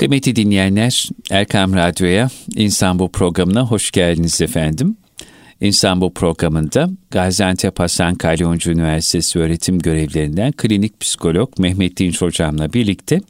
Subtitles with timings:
[0.00, 4.96] Kıymetli dinleyenler, Erkam Radyo'ya İnsan Bu programına hoş geldiniz efendim.
[5.60, 13.20] İnsan Bu programında Gaziantep Hasan Kalyoncu Üniversitesi öğretim görevlerinden klinik psikolog Mehmet Dinç Hocam'la birlikte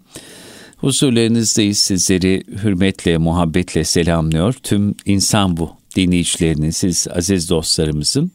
[0.76, 1.78] huzurlarınızdayız.
[1.78, 4.52] Sizleri hürmetle, muhabbetle selamlıyor.
[4.62, 8.32] Tüm İnsan Bu dinleyicilerinin, siz aziz dostlarımızın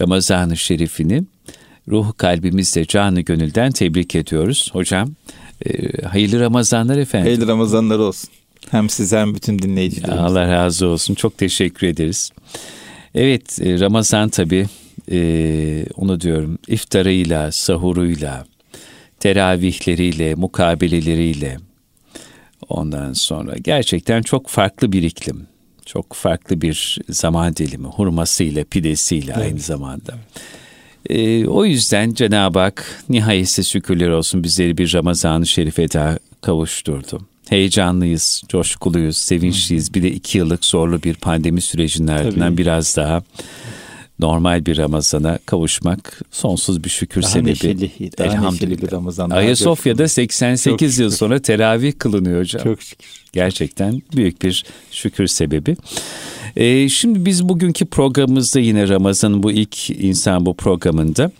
[0.00, 1.22] Ramazan-ı Şerif'ini
[1.88, 4.70] ruhu kalbimizle canı gönülden tebrik ediyoruz.
[4.72, 5.14] Hocam
[5.66, 7.26] ee, hayırlı Ramazanlar efendim.
[7.26, 8.30] Hayırlı Ramazanlar olsun.
[8.70, 10.22] Hem size hem bütün dinleyicilerimize.
[10.22, 11.14] Allah razı olsun.
[11.14, 12.30] Çok teşekkür ederiz.
[13.14, 14.66] Evet e, Ramazan tabii
[15.10, 18.44] e, onu diyorum iftarıyla, sahuruyla,
[19.20, 21.58] teravihleriyle, mukabeleleriyle
[22.68, 25.46] ondan sonra gerçekten çok farklı bir iklim.
[25.86, 29.46] Çok farklı bir zaman dilimi, hurmasıyla, pidesiyle evet.
[29.46, 30.12] aynı zamanda.
[30.12, 30.61] Evet.
[31.10, 37.20] E, o yüzden Cenab-ı Hak nihayetsiz şükürler olsun bizleri bir Ramazan-ı Şerif'e daha kavuşturdu.
[37.48, 39.94] Heyecanlıyız, coşkuluyuz, sevinçliyiz.
[39.94, 42.58] Bir de iki yıllık zorlu bir pandemi sürecinin ardından Tabii.
[42.58, 43.22] biraz daha
[44.20, 47.50] normal bir Ramazan'a kavuşmak sonsuz bir şükür daha sebebi.
[47.50, 48.52] Neşeli, daha Elhamdülillah.
[48.52, 49.30] Neşeli bir Ramazan.
[49.30, 52.62] Ayasofya'da 88 yıl sonra teravih kılınıyor hocam.
[52.62, 53.06] Çok şükür.
[53.32, 55.76] Gerçekten büyük bir şükür sebebi.
[56.56, 61.30] Ee, şimdi biz bugünkü programımızda yine Ramazan'ın bu ilk insan bu programında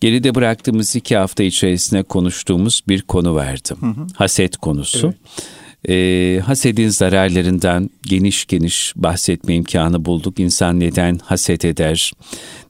[0.00, 3.76] geride bıraktığımız iki hafta içerisinde konuştuğumuz bir konu vardı.
[3.80, 4.06] Hı hı.
[4.14, 5.06] Haset konusu.
[5.06, 5.55] Evet
[5.88, 10.40] e, hasedin zararlarından geniş geniş bahsetme imkanı bulduk.
[10.40, 12.12] İnsan neden haset eder,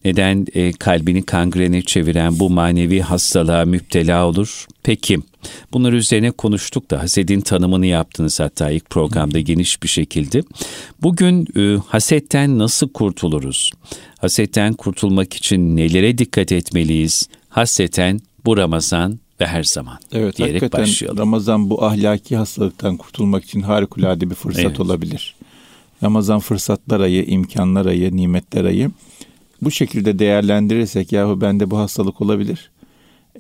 [0.05, 4.67] neden e, kalbini kangrene çeviren bu manevi hastalığa müptela olur?
[4.83, 5.19] Peki
[5.73, 10.43] bunlar üzerine konuştuk da hasedin tanımını yaptınız hatta ilk programda geniş bir şekilde.
[11.03, 13.73] Bugün e, hasetten nasıl kurtuluruz?
[14.19, 17.29] Hasetten kurtulmak için nelere dikkat etmeliyiz?
[17.49, 21.19] Haseten bu Ramazan ve her zaman evet, diyerek hakikaten başlayalım.
[21.19, 24.81] Ramazan bu ahlaki hastalıktan kurtulmak için harikulade bir fırsat evet.
[24.81, 25.35] olabilir.
[26.03, 28.91] Ramazan fırsatlar ayı, imkanlar ayı, nimetler ayı.
[29.63, 32.71] Bu şekilde değerlendirirsek yahu bende bu hastalık olabilir.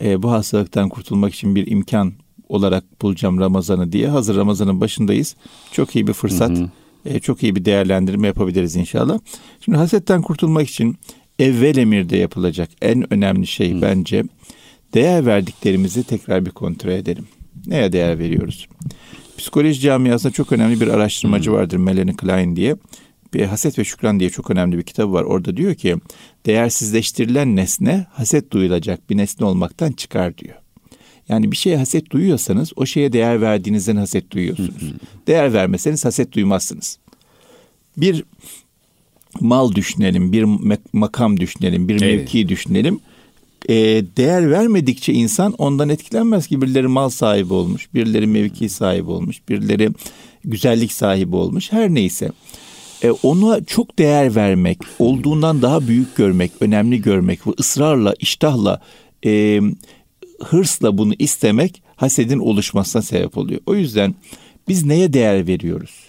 [0.00, 2.12] E, bu hastalıktan kurtulmak için bir imkan
[2.48, 5.36] olarak bulacağım Ramazan'ı diye hazır Ramazan'ın başındayız.
[5.72, 6.50] Çok iyi bir fırsat.
[6.50, 6.70] Hı hı.
[7.04, 9.18] E, çok iyi bir değerlendirme yapabiliriz inşallah.
[9.64, 10.96] Şimdi hasetten kurtulmak için
[11.38, 13.82] evvel emirde yapılacak en önemli şey hı.
[13.82, 14.24] bence
[14.94, 17.26] değer verdiklerimizi tekrar bir kontrol edelim.
[17.66, 18.68] Neye değer veriyoruz?
[19.38, 22.76] Psikoloji camiasında çok önemli bir araştırmacı vardır Melanie Klein diye.
[23.34, 25.22] Bir Haset ve Şükran diye çok önemli bir kitabı var.
[25.22, 25.96] Orada diyor ki
[26.46, 30.54] değersizleştirilen nesne haset duyulacak bir nesne olmaktan çıkar diyor.
[31.28, 34.92] Yani bir şeye haset duyuyorsanız o şeye değer verdiğinizden haset duyuyorsunuz.
[35.26, 36.98] değer vermeseniz haset duymazsınız.
[37.96, 38.24] Bir
[39.40, 40.46] mal düşünelim, bir
[40.92, 42.20] makam düşünelim, bir evet.
[42.20, 43.00] mevki düşünelim
[43.68, 43.74] e,
[44.16, 49.90] değer vermedikçe insan ondan etkilenmez ki birileri mal sahibi olmuş, birileri mevki sahibi olmuş, birileri
[50.44, 52.30] güzellik sahibi olmuş her neyse.
[53.02, 58.80] E, ona çok değer vermek, olduğundan daha büyük görmek, önemli görmek ve ısrarla, iştahla,
[59.26, 59.60] e,
[60.44, 63.60] hırsla bunu istemek hasedin oluşmasına sebep oluyor.
[63.66, 64.14] O yüzden
[64.68, 66.06] biz neye değer veriyoruz?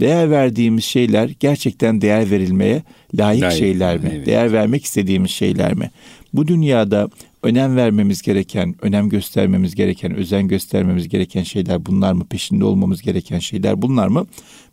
[0.00, 2.82] Değer verdiğimiz şeyler gerçekten değer verilmeye
[3.14, 4.12] layık, layık şeyler mi?
[4.14, 4.26] Evet.
[4.26, 5.90] Değer vermek istediğimiz şeyler mi?
[6.36, 7.08] Bu dünyada
[7.42, 12.26] önem vermemiz gereken, önem göstermemiz gereken, özen göstermemiz gereken şeyler bunlar mı?
[12.26, 14.26] Peşinde olmamız gereken şeyler bunlar mı?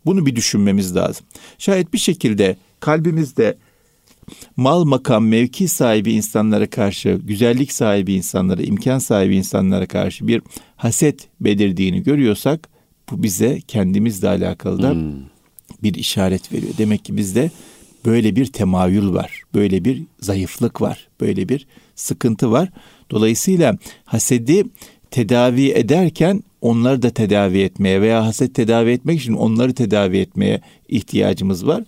[0.06, 1.25] Bunu bir düşünmemiz lazım.
[1.57, 3.57] Şayet bir şekilde kalbimizde
[4.57, 10.41] mal makam mevki sahibi insanlara karşı, güzellik sahibi insanlara, imkan sahibi insanlara karşı bir
[10.75, 12.69] haset belirdiğini görüyorsak
[13.12, 15.13] bu bize kendimizle alakalı da hmm.
[15.84, 16.73] bir işaret veriyor.
[16.78, 17.52] Demek ki bizde
[18.06, 19.41] böyle bir temayül var.
[19.53, 21.08] Böyle bir zayıflık var.
[21.22, 22.69] Böyle bir sıkıntı var.
[23.12, 24.64] Dolayısıyla hasedi
[25.12, 31.68] tedavi ederken onları da tedavi etmeye veya haset tedavi etmek için onları tedavi etmeye ihtiyacımız
[31.68, 31.84] var.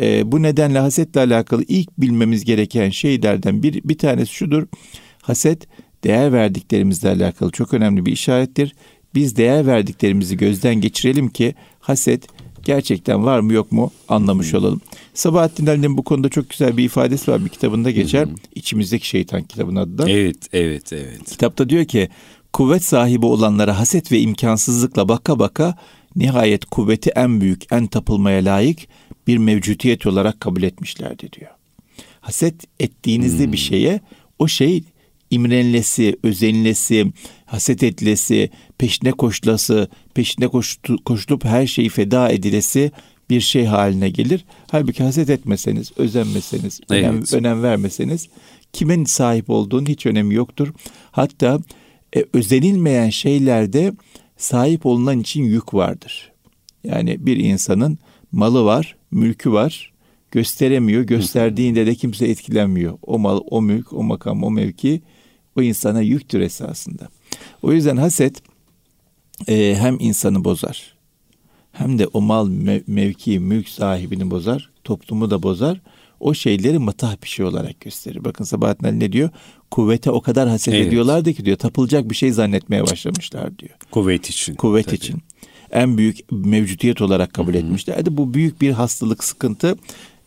[0.00, 4.66] E, bu nedenle hasetle alakalı ilk bilmemiz gereken şeylerden bir, bir tanesi şudur.
[5.22, 5.66] Haset
[6.04, 8.74] değer verdiklerimizle alakalı çok önemli bir işarettir.
[9.14, 12.26] Biz değer verdiklerimizi gözden geçirelim ki haset
[12.64, 14.60] gerçekten var mı yok mu anlamış hmm.
[14.60, 14.80] olalım.
[15.14, 18.26] Sabahattin Ali'nin bu konuda çok güzel bir ifadesi var bir kitabında geçer.
[18.26, 18.34] Hmm.
[18.54, 20.10] İçimizdeki şeytan kitabın adı da.
[20.10, 21.30] Evet, evet, evet.
[21.30, 22.08] Kitapta diyor ki
[22.52, 25.78] kuvvet sahibi olanlara haset ve imkansızlıkla baka baka
[26.16, 28.78] nihayet kuvveti en büyük, en tapılmaya layık
[29.26, 31.50] bir mevcutiyet olarak kabul etmişlerdi diyor.
[32.20, 33.52] Haset ettiğinizde hmm.
[33.52, 34.00] bir şeye
[34.38, 34.84] o şey
[35.30, 37.12] imrenlesi, özenlesi,
[37.54, 42.90] haset edilesi, peşine koşulası, peşine koştu, koşulup her şeyi feda edilesi
[43.30, 44.44] bir şey haline gelir.
[44.70, 47.04] Halbuki haset etmeseniz, özenmeseniz, evet.
[47.04, 48.28] önem, önem vermeseniz
[48.72, 50.72] kimin sahip olduğunun hiç önemi yoktur.
[51.10, 51.58] Hatta
[52.16, 53.92] e, özenilmeyen şeylerde
[54.36, 56.32] sahip olunan için yük vardır.
[56.84, 57.98] Yani bir insanın
[58.32, 59.92] malı var, mülkü var,
[60.30, 61.02] gösteremiyor.
[61.02, 62.98] Gösterdiğinde de kimse etkilenmiyor.
[63.02, 65.02] O mal, o mülk, o makam, o mevki
[65.56, 67.08] o insana yüktür esasında.
[67.62, 68.42] O yüzden haset
[69.48, 70.94] e, hem insanı bozar
[71.74, 72.48] hem de o mal,
[72.86, 75.80] mevki, mülk sahibini bozar, toplumu da bozar.
[76.20, 78.24] O şeyleri matah bir şey olarak gösterir.
[78.24, 79.30] Bakın Sabahattin Ali ne diyor?
[79.70, 80.86] Kuvvete o kadar haset evet.
[80.86, 83.74] ediyorlardı ki diyor tapılacak bir şey zannetmeye başlamışlar diyor.
[83.90, 84.54] Kuvvet için.
[84.54, 84.96] Kuvvet tabii.
[84.96, 85.22] için.
[85.70, 87.62] En büyük mevcutiyet olarak kabul Hı-hı.
[87.62, 88.16] etmişlerdi.
[88.16, 89.76] Bu büyük bir hastalık, sıkıntı.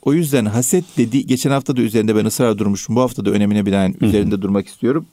[0.01, 2.95] O yüzden haset dedi geçen hafta da üzerinde ben ısrar durmuşum.
[2.95, 5.05] Bu hafta da önemine binaen üzerinde durmak istiyorum.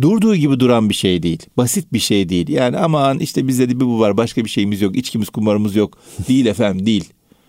[0.00, 1.46] Durduğu gibi duran bir şey değil.
[1.56, 2.48] Basit bir şey değil.
[2.48, 4.96] Yani aman işte bizde de bir bu var başka bir şeyimiz yok.
[4.96, 5.98] içkimiz kumarımız yok.
[6.28, 7.04] Değil efendim değil.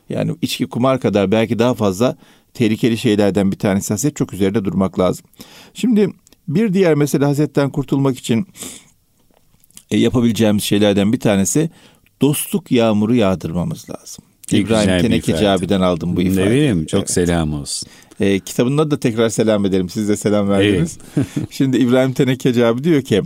[0.09, 2.17] Yani içki kumar kadar belki daha fazla
[2.53, 5.25] tehlikeli şeylerden bir tanesi haset çok üzerinde durmak lazım.
[5.73, 6.09] Şimdi
[6.47, 8.47] bir diğer mesele hasetten kurtulmak için
[9.91, 11.69] e, yapabileceğimiz şeylerden bir tanesi
[12.21, 14.23] dostluk yağmuru yağdırmamız lazım.
[14.51, 16.45] İbrahim Tenekeci abiden aldım bu ifadeyi.
[16.45, 17.11] Ne bileyim çok evet.
[17.11, 17.89] selam olsun.
[18.19, 19.89] E, kitabında da tekrar selam edelim.
[19.89, 20.97] Siz de selam verdiniz.
[21.17, 21.27] Evet.
[21.49, 23.21] Şimdi İbrahim Tenekeci abi diyor ki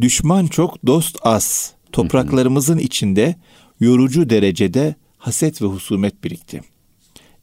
[0.00, 1.72] düşman çok dost az.
[1.92, 3.36] Topraklarımızın içinde
[3.80, 6.60] yorucu derecede haset ve husumet birikti.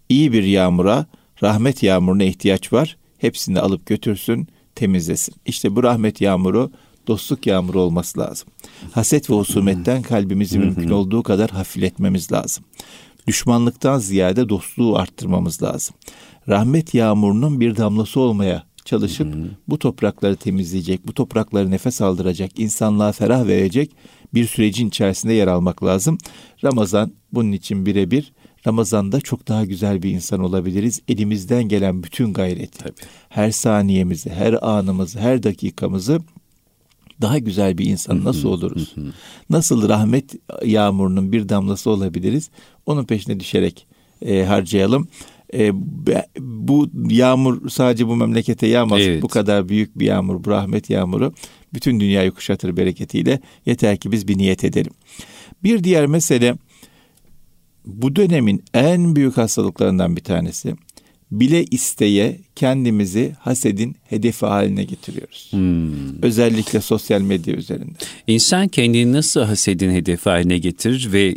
[0.09, 1.05] İyi bir yağmura,
[1.43, 2.97] rahmet yağmuruna ihtiyaç var.
[3.17, 5.35] Hepsini alıp götürsün, temizlesin.
[5.45, 6.71] İşte bu rahmet yağmuru
[7.07, 8.47] dostluk yağmuru olması lazım.
[8.91, 12.63] Haset ve husumetten kalbimizi mümkün olduğu kadar hafifletmemiz lazım.
[13.27, 15.95] Düşmanlıktan ziyade dostluğu arttırmamız lazım.
[16.49, 19.27] Rahmet yağmurunun bir damlası olmaya çalışıp
[19.67, 23.91] bu toprakları temizleyecek, bu toprakları nefes aldıracak, insanlığa ferah verecek
[24.33, 26.17] bir sürecin içerisinde yer almak lazım.
[26.63, 28.33] Ramazan bunun için birebir.
[28.67, 31.01] Ramazan'da çok daha güzel bir insan olabiliriz.
[31.07, 32.93] Elimizden gelen bütün gayreti, Tabii.
[33.29, 36.21] her saniyemizi, her anımızı, her dakikamızı
[37.21, 38.95] daha güzel bir insan nasıl oluruz?
[39.49, 42.49] Nasıl rahmet yağmurunun bir damlası olabiliriz?
[42.85, 43.87] Onun peşine düşerek
[44.21, 45.07] e, harcayalım.
[45.55, 45.71] E,
[46.39, 49.01] bu yağmur sadece bu memlekete yağmaz.
[49.01, 49.21] Evet.
[49.21, 51.33] Bu kadar büyük bir yağmur, bu rahmet yağmuru
[51.73, 53.39] bütün dünyayı kuşatır bereketiyle.
[53.65, 54.93] Yeter ki biz bir niyet edelim.
[55.63, 56.55] Bir diğer mesele
[57.85, 60.75] bu dönemin en büyük hastalıklarından bir tanesi
[61.31, 65.47] bile isteye kendimizi hasedin hedefi haline getiriyoruz.
[65.51, 66.23] Hmm.
[66.23, 67.97] Özellikle sosyal medya üzerinde.
[68.27, 71.35] İnsan kendini nasıl hasedin hedefi haline getirir ve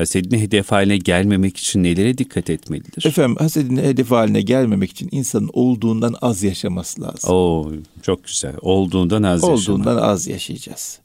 [0.00, 3.06] hasedin hedef haline gelmemek için nelere dikkat etmelidir?
[3.06, 7.30] Efendim hasedin hedef haline gelmemek için insanın olduğundan az yaşaması lazım.
[7.30, 8.54] Oo, çok güzel.
[8.62, 9.58] Olduğundan az yaşamak.
[9.58, 10.98] Olduğundan az yaşayacağız.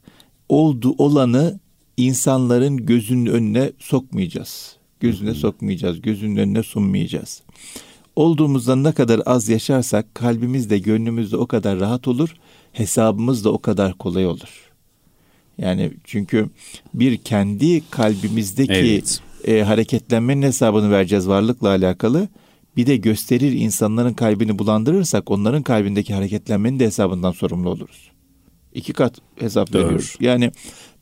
[0.48, 1.60] Oldu olanı
[1.96, 4.76] insanların gözünün önüne sokmayacağız.
[5.00, 5.36] Gözüne hmm.
[5.36, 6.02] sokmayacağız.
[6.02, 7.42] Gözünün önüne sunmayacağız
[8.16, 12.36] olduğumuzdan ne kadar az yaşarsak kalbimiz de gönlümüz de o kadar rahat olur,
[12.72, 14.72] hesabımız da o kadar kolay olur.
[15.58, 16.48] Yani çünkü
[16.94, 19.20] bir kendi kalbimizdeki evet.
[19.44, 22.28] e, hareketlenmenin hesabını vereceğiz varlıkla alakalı.
[22.76, 28.10] Bir de gösterir insanların kalbini bulandırırsak onların kalbindeki hareketlenmenin de hesabından sorumlu oluruz.
[28.74, 29.84] İki kat hesap Doğru.
[29.84, 30.16] veriyoruz.
[30.20, 30.50] Yani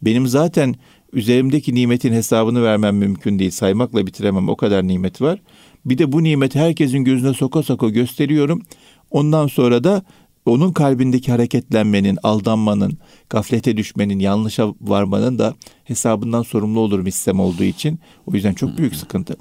[0.03, 0.75] benim zaten
[1.13, 3.51] üzerimdeki nimetin hesabını vermem mümkün değil.
[3.51, 5.43] Saymakla bitiremem o kadar nimet var.
[5.85, 8.63] Bir de bu nimeti herkesin gözüne soka soka gösteriyorum.
[9.11, 10.03] Ondan sonra da
[10.47, 12.99] onun kalbindeki hareketlenmenin, aldanmanın,
[13.31, 15.55] gaflete düşmenin, yanlışa varmanın da
[15.85, 18.01] hesabından sorumlu olurum istem olduğu için.
[18.27, 19.37] O yüzden çok büyük sıkıntı.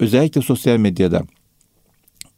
[0.00, 1.22] Özellikle sosyal medyada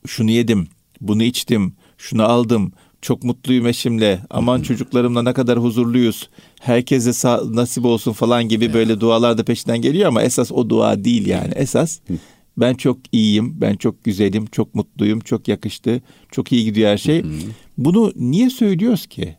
[0.07, 0.69] şunu yedim,
[1.01, 8.13] bunu içtim, şunu aldım, çok mutluyum eşimle, aman çocuklarımla ne kadar huzurluyuz, herkese nasip olsun
[8.13, 11.53] falan gibi böyle dualar da peşinden geliyor ama esas o dua değil yani.
[11.55, 12.01] Esas
[12.57, 17.23] ben çok iyiyim, ben çok güzelim, çok mutluyum, çok yakıştı, çok iyi gidiyor her şey.
[17.23, 17.33] Hı hı.
[17.79, 19.37] Bunu niye söylüyoruz ki?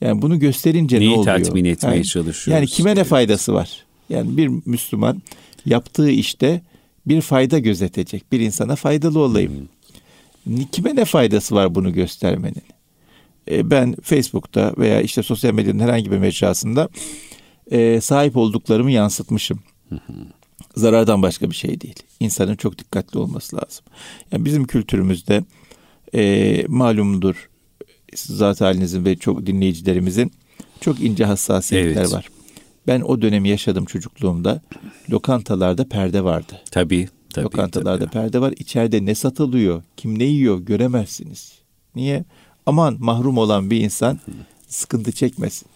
[0.00, 1.34] Yani bunu gösterince Neyi ne oluyor?
[1.34, 2.52] Neyi tatmin etmeye yani, çalışıyoruz?
[2.52, 3.84] Yani kime ne faydası var?
[4.08, 5.22] Yani bir Müslüman
[5.66, 6.62] yaptığı işte
[7.06, 8.32] bir fayda gözetecek.
[8.32, 9.68] Bir insana faydalı olayım.
[10.48, 10.52] Hı.
[10.72, 12.62] Kime ne faydası var bunu göstermenin?
[13.50, 16.88] E, ben Facebook'ta veya işte sosyal medyanın herhangi bir mecrasında
[17.70, 19.60] e, sahip olduklarımı yansıtmışım.
[19.88, 20.12] Hı hı
[20.76, 22.02] zarardan başka bir şey değil.
[22.20, 23.84] İnsanın çok dikkatli olması lazım.
[24.32, 25.44] Yani bizim kültürümüzde
[26.14, 27.48] e, malumdur
[28.14, 30.32] zat halinizin ve çok dinleyicilerimizin
[30.80, 32.12] çok ince hassasiyetler evet.
[32.12, 32.28] var.
[32.86, 34.60] Ben o dönemi yaşadım çocukluğumda.
[35.10, 36.60] Lokantalarda perde vardı.
[36.70, 37.08] Tabii.
[37.34, 38.12] tabii Lokantalarda tabii.
[38.12, 38.54] perde var.
[38.58, 41.52] İçeride ne satılıyor, kim ne yiyor göremezsiniz.
[41.94, 42.24] Niye?
[42.66, 44.20] Aman mahrum olan bir insan
[44.68, 45.68] sıkıntı çekmesin.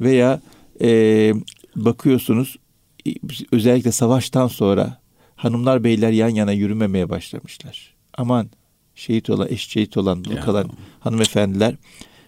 [0.00, 0.40] Veya
[0.80, 1.32] e,
[1.76, 2.56] bakıyorsunuz
[3.52, 5.00] özellikle savaştan sonra
[5.36, 7.94] hanımlar beyler yan yana yürümemeye başlamışlar.
[8.14, 8.50] Aman
[8.94, 11.74] şehit olan, eş şehit olan, dul kalan hanımefendiler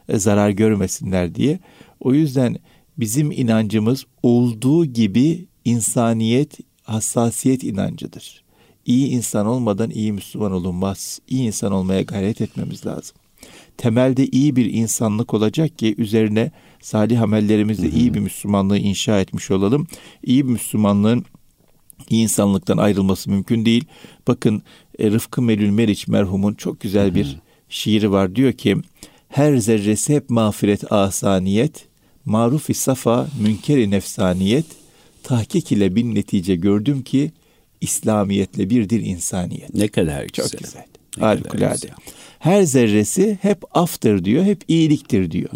[0.09, 1.59] e, zarar görmesinler diye.
[2.00, 2.57] O yüzden
[2.99, 8.43] bizim inancımız olduğu gibi insaniyet, hassasiyet inancıdır.
[8.87, 11.21] İyi insan olmadan iyi Müslüman olunmaz.
[11.29, 13.17] İyi insan olmaya gayret etmemiz lazım.
[13.76, 16.50] Temelde iyi bir insanlık olacak ki üzerine
[16.81, 19.87] salih amellerimizle iyi bir Müslümanlığı inşa etmiş olalım.
[20.23, 21.25] İyi bir Müslümanlığın
[22.11, 23.85] iyi insanlıktan ayrılması mümkün değil.
[24.29, 24.62] Bakın
[24.99, 27.38] e, Rıfkı Melül Meriç merhumun çok güzel bir
[27.69, 28.37] şiiri var.
[28.37, 28.76] Diyor ki
[29.29, 31.88] her zerresi hep mağfiret asaniyet,
[32.25, 34.67] maruf safa münkeri nefsaniyet,
[35.23, 37.33] tahkik ile bin netice gördüm ki
[37.81, 39.75] İslamiyetle birdir insaniyet.
[39.75, 40.49] Ne kadar güzel.
[40.49, 40.85] Çok güzel.
[41.21, 41.88] Harikulade.
[42.38, 45.50] Her zerresi hep aftır diyor, hep iyiliktir diyor.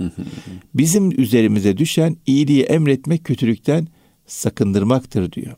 [0.75, 3.89] Bizim üzerimize düşen iyiliği emretmek, kötülükten
[4.27, 5.57] sakındırmaktır diyor.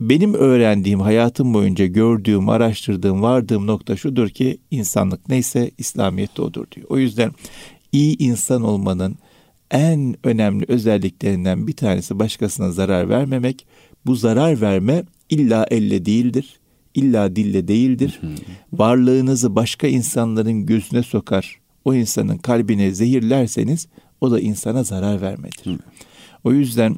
[0.00, 6.86] Benim öğrendiğim, hayatım boyunca gördüğüm, araştırdığım, vardığım nokta şudur ki insanlık neyse İslamiyet'te odur diyor.
[6.90, 7.32] O yüzden
[7.92, 9.18] iyi insan olmanın
[9.70, 13.66] en önemli özelliklerinden bir tanesi başkasına zarar vermemek.
[14.06, 16.59] Bu zarar verme illa elle değildir,
[16.94, 18.20] illa dille değildir.
[18.72, 23.88] Varlığınızı başka insanların gözüne sokar, o insanın kalbine zehirlerseniz
[24.20, 25.78] o da insana zarar vermedir.
[26.44, 26.96] O yüzden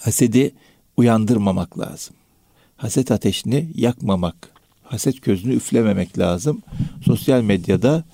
[0.00, 0.54] hasedi
[0.96, 2.16] uyandırmamak lazım.
[2.76, 4.50] Haset ateşini yakmamak,
[4.82, 6.62] haset közünü üflememek lazım.
[7.04, 8.04] Sosyal medyada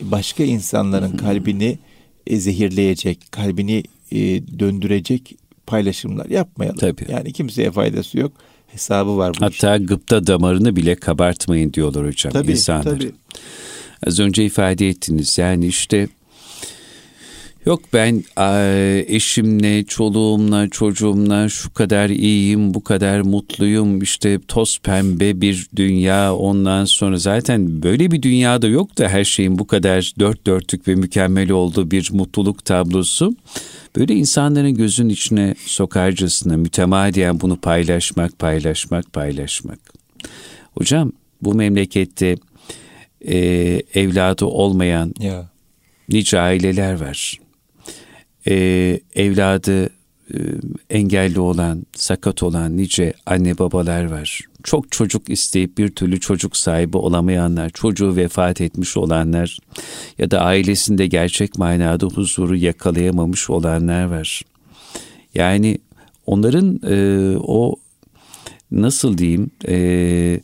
[0.00, 1.78] başka insanların kalbini
[2.26, 4.18] e, zehirleyecek, kalbini e,
[4.58, 6.78] döndürecek paylaşımlar yapmayalım.
[6.78, 7.06] Tabii.
[7.08, 8.32] Yani kimseye faydası yok.
[8.72, 9.84] Hesabı var bu Hatta işte.
[9.84, 12.82] gıpta damarını bile kabartmayın diyorlar hocam tabii, insanlar.
[12.82, 13.12] Tabii.
[14.06, 16.08] Az önce ifade ettiniz yani işte
[17.66, 18.24] Yok ben
[19.08, 24.02] eşimle, çoluğumla, çocuğumla şu kadar iyiyim, bu kadar mutluyum.
[24.02, 29.58] İşte toz pembe bir dünya ondan sonra zaten böyle bir dünyada yok da her şeyin
[29.58, 33.36] bu kadar dört dörtlük ve mükemmel olduğu bir mutluluk tablosu.
[33.96, 39.78] Böyle insanların gözün içine sokarcasına mütemadiyen bunu paylaşmak, paylaşmak, paylaşmak.
[40.78, 41.12] Hocam
[41.42, 42.36] bu memlekette
[43.20, 43.38] e,
[43.94, 45.50] evladı olmayan ya.
[46.08, 47.40] nice aileler var
[48.48, 48.54] e,
[49.14, 49.90] evladı
[50.34, 50.38] e,
[50.90, 54.40] engelli olan, sakat olan nice anne babalar var.
[54.62, 59.58] Çok çocuk isteyip bir türlü çocuk sahibi olamayanlar, çocuğu vefat etmiş olanlar
[60.18, 64.42] ya da ailesinde gerçek manada huzuru yakalayamamış olanlar var.
[65.34, 65.78] Yani
[66.26, 67.76] onların e, o
[68.70, 70.40] nasıl diyeyim e,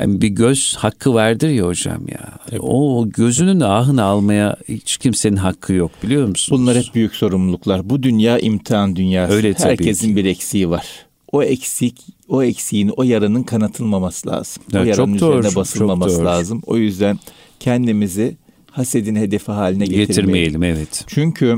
[0.00, 2.38] yani bir göz hakkı vardır ya hocam ya.
[2.50, 2.60] Evet.
[2.62, 6.60] O gözünün ahını almaya hiç kimsenin hakkı yok biliyor musunuz?
[6.60, 7.90] Bunlar hep büyük sorumluluklar.
[7.90, 9.34] Bu dünya imtihan dünyası.
[9.34, 10.16] Öyle tabii Herkesin ki.
[10.16, 10.86] bir eksiği var.
[11.32, 14.62] O eksik, o eksiğin, o yaranın kanatılmaması lazım.
[14.72, 16.26] Evet, o yaranın üzerine doğru, basılmaması çok doğru.
[16.26, 16.62] lazım.
[16.66, 17.18] O yüzden
[17.60, 18.36] kendimizi
[18.70, 20.08] hasedin hedefi haline getirmeyelim.
[20.08, 21.04] Getirmeyelim evet.
[21.06, 21.56] Çünkü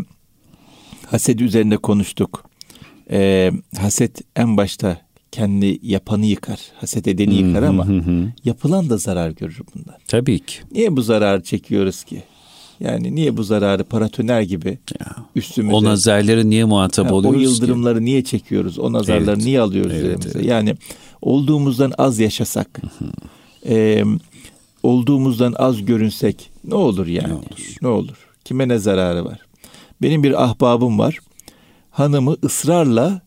[1.07, 2.45] haset üzerinde konuştuk.
[3.11, 7.87] Ee, haset en başta kendi yapanı yıkar, haset edeni yıkar ama
[8.45, 9.95] yapılan da zarar görür bundan.
[10.09, 10.55] Tabii ki.
[10.73, 12.23] Niye bu zararı çekiyoruz ki?
[12.81, 15.07] Yani niye bu zararı paratoner gibi ya,
[15.37, 15.77] üstümüze...
[15.77, 18.05] O nazarları niye muhatap ya, oluyoruz O yıldırımları ki?
[18.05, 18.79] niye çekiyoruz?
[18.79, 19.45] O nazarları evet.
[19.45, 20.39] niye alıyoruz evet, üzerimize?
[20.39, 20.49] Evet.
[20.49, 20.75] Yani
[21.23, 22.81] olduğumuzdan az yaşasak,
[23.69, 24.05] e,
[24.83, 27.29] olduğumuzdan az görünsek ne olur yani?
[27.29, 27.77] Ne olur?
[27.83, 28.29] Ne olur?
[28.45, 29.39] Kime ne zararı var?
[30.03, 31.19] Benim bir ahbabım var.
[31.91, 33.21] Hanımı ısrarla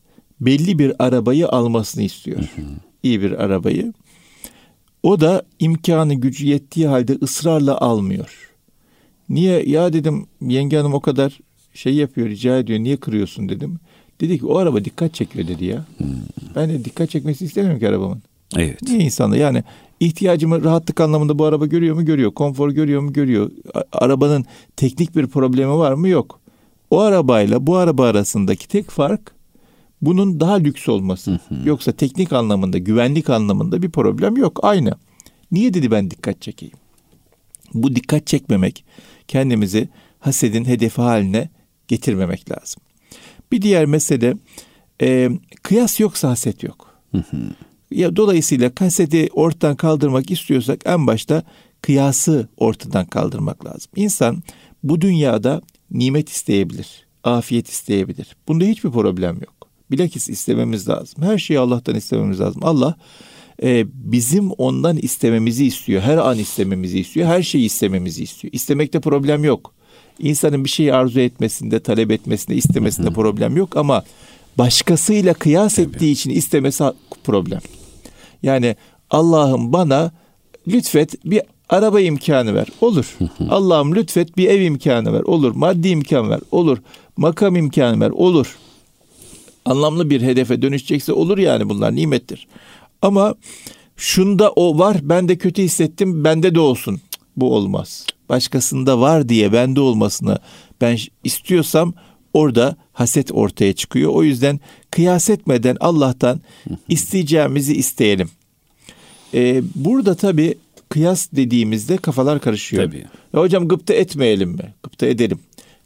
[0.46, 2.40] belli bir arabayı almasını istiyor.
[2.40, 2.66] Hı hı.
[3.04, 3.94] İyi bir arabayı.
[5.04, 8.52] O da imkanı gücü yettiği halde ısrarla almıyor.
[9.30, 9.64] Niye?
[9.64, 11.40] Ya dedim yenge hanım o kadar
[11.74, 13.80] şey yapıyor rica ediyor niye kırıyorsun dedim.
[14.22, 15.86] Dedi ki o araba dikkat çekiyor dedi ya.
[15.98, 16.08] Hmm.
[16.56, 18.24] Ben de dikkat çekmesi istemiyorum ki arabamın.
[18.56, 18.82] Evet.
[18.82, 19.64] Niye insanlar yani
[20.00, 22.06] ihtiyacımı rahatlık anlamında bu araba görüyor mu?
[22.06, 22.32] Görüyor.
[22.32, 23.14] Konfor görüyor mu?
[23.14, 23.52] Görüyor.
[23.92, 24.46] Arabanın
[24.76, 26.08] teknik bir problemi var mı?
[26.08, 26.40] Yok.
[26.92, 29.32] O arabayla bu araba arasındaki tek fark
[30.06, 31.32] bunun daha lüks olması.
[31.32, 31.68] Hı hı.
[31.68, 34.60] Yoksa teknik anlamında, güvenlik anlamında bir problem yok.
[34.64, 34.94] Aynı.
[35.52, 36.76] Niye dedi ben dikkat çekeyim?
[37.74, 38.86] Bu dikkat çekmemek
[39.28, 41.50] kendimizi hasedin hedefi haline
[41.88, 42.84] getirmemek lazım.
[43.52, 44.36] Bir diğer mesele
[45.02, 45.30] e,
[45.64, 46.90] kıyas yoksa haset yok.
[47.12, 47.38] Hı hı.
[47.92, 51.44] Ya dolayısıyla hasedi ortadan kaldırmak istiyorsak en başta
[51.82, 53.92] kıyası ortadan kaldırmak lazım.
[53.96, 54.44] İnsan
[54.84, 58.36] bu dünyada nimet isteyebilir, afiyet isteyebilir.
[58.48, 59.63] Bunda hiçbir problem yok.
[59.94, 61.24] Bilakis istememiz lazım.
[61.24, 62.62] Her şeyi Allah'tan istememiz lazım.
[62.66, 62.96] Allah
[63.64, 66.02] e, bizim ondan istememizi istiyor.
[66.02, 67.28] Her an istememizi istiyor.
[67.28, 68.54] Her şeyi istememizi istiyor.
[68.54, 69.74] İstemekte problem yok.
[70.20, 74.04] İnsanın bir şeyi arzu etmesinde, talep etmesinde, istemesinde problem yok ama
[74.58, 75.96] başkasıyla kıyas Tabii.
[75.96, 76.84] ettiği için istemesi
[77.24, 77.62] problem.
[78.44, 78.76] Yani
[79.10, 80.12] Allah'ım bana
[80.68, 82.68] lütfet bir Araba imkanı ver.
[82.82, 83.18] Olur.
[83.50, 85.22] Allah'ım lütfet bir ev imkanı ver.
[85.22, 85.56] Olur.
[85.56, 86.40] Maddi imkan ver.
[86.52, 86.78] Olur.
[87.18, 88.10] Makam imkanı ver.
[88.10, 88.58] Olur.
[89.66, 92.48] Anlamlı bir hedefe dönüşecekse olur yani bunlar nimettir.
[93.02, 93.36] Ama
[93.98, 97.02] şunda o var ben de kötü hissettim bende de olsun.
[97.38, 98.06] Bu olmaz.
[98.30, 100.38] Başkasında var diye bende olmasını
[100.82, 101.94] ben istiyorsam
[102.34, 104.12] orada haset ortaya çıkıyor.
[104.12, 104.60] O yüzden
[104.92, 106.42] kıyas etmeden Allah'tan
[106.90, 108.30] isteyeceğimizi isteyelim.
[109.34, 110.58] Ee, burada tabii
[110.90, 112.86] kıyas dediğimizde kafalar karışıyor.
[112.86, 113.06] Tabii.
[113.34, 114.74] Ya hocam gıpta etmeyelim mi?
[114.84, 115.40] Gıpta edelim.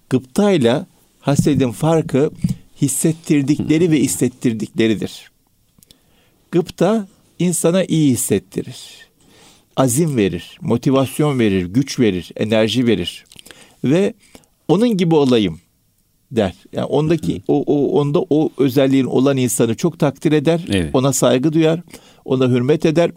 [0.09, 0.85] Gıptayla
[1.19, 2.31] hasedin farkı
[2.81, 5.31] hissettirdikleri ve hissettirdikleridir.
[6.51, 7.07] Gıpta
[7.39, 8.77] insana iyi hissettirir.
[9.75, 13.25] Azim verir, motivasyon verir, güç verir, enerji verir.
[13.83, 14.13] Ve
[14.67, 15.59] onun gibi olayım
[16.31, 16.53] der.
[16.73, 20.89] Yani ondaki o, o onda o özelliğin olan insanı çok takdir eder, Evet.
[20.93, 21.81] ona saygı duyar,
[22.25, 23.11] ona hürmet eder.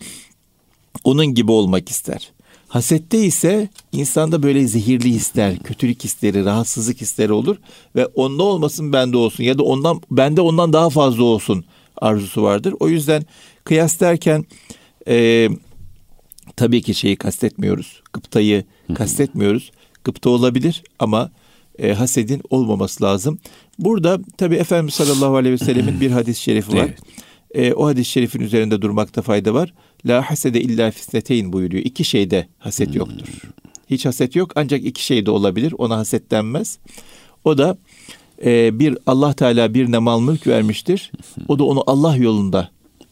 [1.05, 2.33] Onun gibi olmak ister.
[2.71, 7.57] Hasette ise insanda böyle zehirli hisler, kötülük hisleri, rahatsızlık hisleri olur
[7.97, 11.65] ve onda olmasın bende olsun ya da ondan bende ondan daha fazla olsun
[11.97, 12.75] arzusu vardır.
[12.81, 13.23] O yüzden
[13.65, 14.45] kıyas derken
[15.09, 15.49] e,
[16.57, 18.03] tabii ki şeyi kastetmiyoruz.
[18.13, 19.71] Gıptayı kastetmiyoruz.
[20.05, 21.31] Gıpta olabilir ama
[21.79, 23.39] e, hasedin olmaması lazım.
[23.79, 26.89] Burada tabii Efendimiz sallallahu aleyhi ve sellemin bir hadis-i şerifi var.
[26.89, 26.99] Evet.
[27.55, 29.75] E, o hadis-i şerifin üzerinde durmakta fayda var.
[30.07, 31.85] La hasede illa fisneteyn buyuruyor.
[31.85, 33.29] İki şeyde haset yoktur.
[33.91, 35.75] Hiç haset yok ancak iki şey de olabilir.
[35.79, 36.79] Ona haset denmez.
[37.45, 37.79] O da
[38.45, 41.13] e, bir Allah Teala birine mal mülk vermiştir.
[41.49, 42.71] O da onu Allah yolunda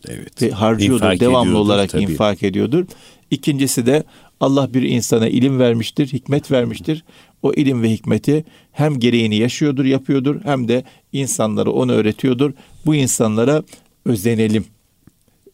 [0.09, 0.43] Evet.
[0.43, 1.05] ve harcıyordur.
[1.05, 2.03] İnfak devamlı ediyordur, olarak tabii.
[2.03, 2.85] infak ediyordur.
[3.31, 4.05] İkincisi de
[4.41, 7.05] Allah bir insana ilim vermiştir, hikmet vermiştir.
[7.43, 12.53] O ilim ve hikmeti hem gereğini yaşıyordur, yapıyordur hem de insanlara onu öğretiyordur.
[12.87, 13.63] Bu insanlara
[14.05, 14.65] özenelim.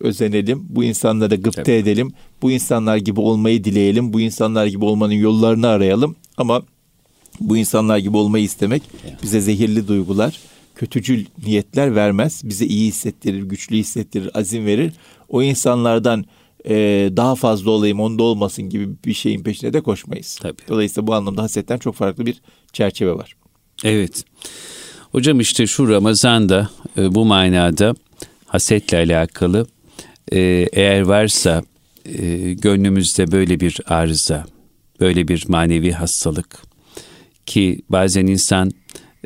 [0.04, 0.66] Özenelim.
[0.68, 1.76] Bu insanlara gıpta Tabii.
[1.76, 2.12] edelim.
[2.42, 4.12] Bu insanlar gibi olmayı dileyelim.
[4.12, 6.16] Bu insanlar gibi olmanın yollarını arayalım.
[6.36, 6.62] Ama
[7.40, 8.82] bu insanlar gibi olmayı istemek
[9.22, 10.38] bize zehirli duygular,
[10.74, 12.42] kötücül niyetler vermez.
[12.44, 14.92] Bize iyi hissettirir, güçlü hissettirir, azim verir.
[15.28, 16.24] O insanlardan
[16.68, 16.74] e,
[17.16, 20.38] daha fazla olayım, onda olmasın gibi bir şeyin peşine de koşmayız.
[20.42, 20.62] Tabii.
[20.68, 22.40] Dolayısıyla bu anlamda hasetten çok farklı bir
[22.72, 23.36] çerçeve var.
[23.84, 24.24] Evet.
[25.12, 27.94] Hocam işte şu Ramazan'da e, bu manada
[28.46, 29.66] hasetle alakalı
[30.32, 30.38] e,
[30.72, 31.62] eğer varsa
[32.06, 34.46] e, gönlümüzde böyle bir arıza,
[35.00, 36.62] böyle bir manevi hastalık
[37.46, 38.70] ki bazen insan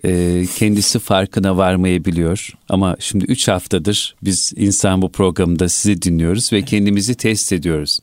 [0.04, 6.62] e, kendisi farkına varmayabiliyor ama şimdi üç haftadır biz insan bu programda sizi dinliyoruz ve
[6.62, 8.00] kendimizi test ediyoruz.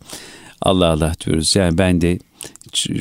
[0.62, 2.20] Allah Allah diyoruz yani ben de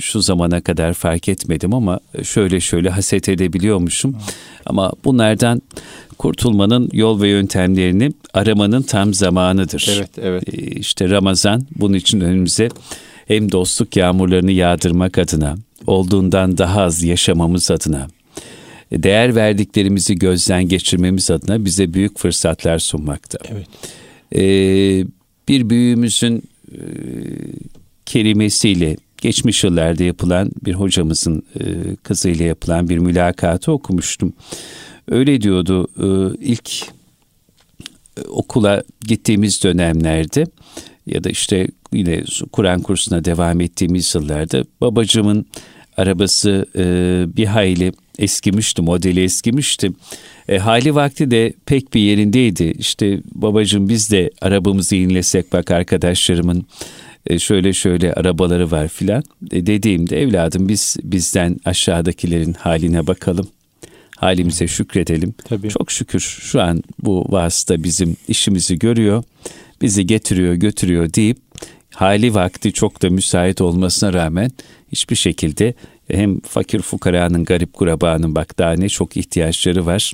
[0.00, 4.16] şu zamana kadar fark etmedim ama şöyle şöyle haset edebiliyormuşum.
[4.66, 5.62] Ama bunlardan
[6.18, 9.90] kurtulmanın yol ve yöntemlerini aramanın tam zamanıdır.
[9.96, 10.54] Evet, evet.
[10.54, 12.68] Ee, İşte Ramazan bunun için önümüze
[13.26, 18.08] hem dostluk yağmurlarını yağdırmak adına, olduğundan daha az yaşamamız adına,
[18.92, 23.38] değer verdiklerimizi gözden geçirmemiz adına bize büyük fırsatlar sunmakta.
[23.48, 23.66] Evet.
[24.34, 25.06] Ee,
[25.48, 26.80] bir büyüğümüzün e,
[28.06, 31.64] kelimesiyle geçmiş yıllarda yapılan bir hocamızın e,
[32.02, 34.32] kızıyla yapılan bir mülakatı okumuştum.
[35.10, 36.82] Öyle diyordu e, ilk
[38.16, 40.46] e, okula gittiğimiz dönemlerde
[41.06, 45.46] ya da işte yine Kur'an kursuna devam ettiğimiz yıllarda babacığımın
[45.96, 46.84] arabası e,
[47.36, 49.90] bir hayli eskimişti, modeli eskimişti.
[50.48, 52.74] E, hali vakti de pek bir yerindeydi.
[52.78, 56.66] İşte babacığım biz de arabamızı yenilesek bak arkadaşlarımın
[57.38, 59.22] şöyle şöyle arabaları var filan.
[59.50, 63.48] E, dediğimde evladım biz bizden aşağıdakilerin haline bakalım.
[64.16, 65.34] Halimize şükredelim.
[65.44, 65.68] Tabii.
[65.68, 69.22] Çok şükür şu an bu vasıta bizim işimizi görüyor.
[69.82, 71.38] Bizi getiriyor götürüyor deyip
[71.94, 74.50] hali vakti çok da müsait olmasına rağmen
[74.92, 75.74] hiçbir şekilde
[76.08, 80.12] hem fakir fukaranın garip kurabanın bak daha ne çok ihtiyaçları var.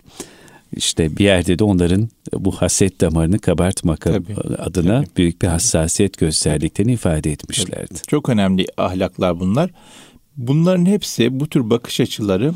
[0.76, 5.16] İşte bir yerde de onların bu haset damarını kabartmak Tabii, adına tabii.
[5.16, 7.94] büyük bir hassasiyet gösterdiklerini ifade etmişlerdi.
[8.06, 9.70] Çok önemli ahlaklar bunlar.
[10.40, 12.52] Bunların hepsi bu tür bakış açıları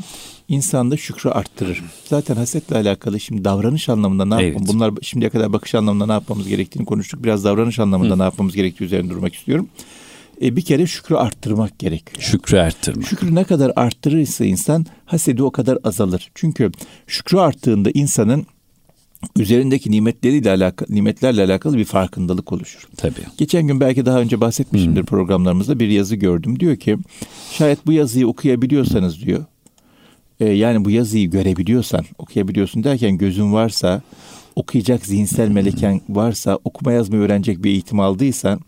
[0.47, 1.83] insanda şükrü arttırır.
[2.05, 4.45] Zaten hasetle alakalı şimdi davranış anlamında ne Evet.
[4.45, 4.73] yapmamız?
[4.73, 7.23] Bunlar şimdiye kadar bakış anlamında ne yapmamız gerektiğini konuştuk.
[7.23, 9.67] Biraz davranış anlamında ne yapmamız gerektiği üzerine durmak istiyorum.
[10.41, 12.21] E, bir kere şükrü arttırmak gerekiyor.
[12.21, 13.07] Şükrü arttırmak.
[13.07, 16.31] Şükrü ne kadar arttırırsa insan hasedi o kadar azalır.
[16.35, 16.71] Çünkü
[17.07, 18.45] şükrü arttığında insanın
[19.39, 22.87] üzerindeki nimetleriyle alakalı nimetlerle alakalı bir farkındalık oluşur.
[22.97, 23.21] Tabii.
[23.37, 26.59] Geçen gün belki daha önce bahsetmişimdir programlarımızda bir yazı gördüm.
[26.59, 26.97] Diyor ki
[27.51, 29.45] şayet bu yazıyı okuyabiliyorsanız diyor.
[30.39, 34.01] e, yani bu yazıyı görebiliyorsan okuyabiliyorsun derken gözün varsa
[34.55, 38.59] okuyacak zihinsel meleken varsa okuma yazmayı öğrenecek bir eğitim aldıysan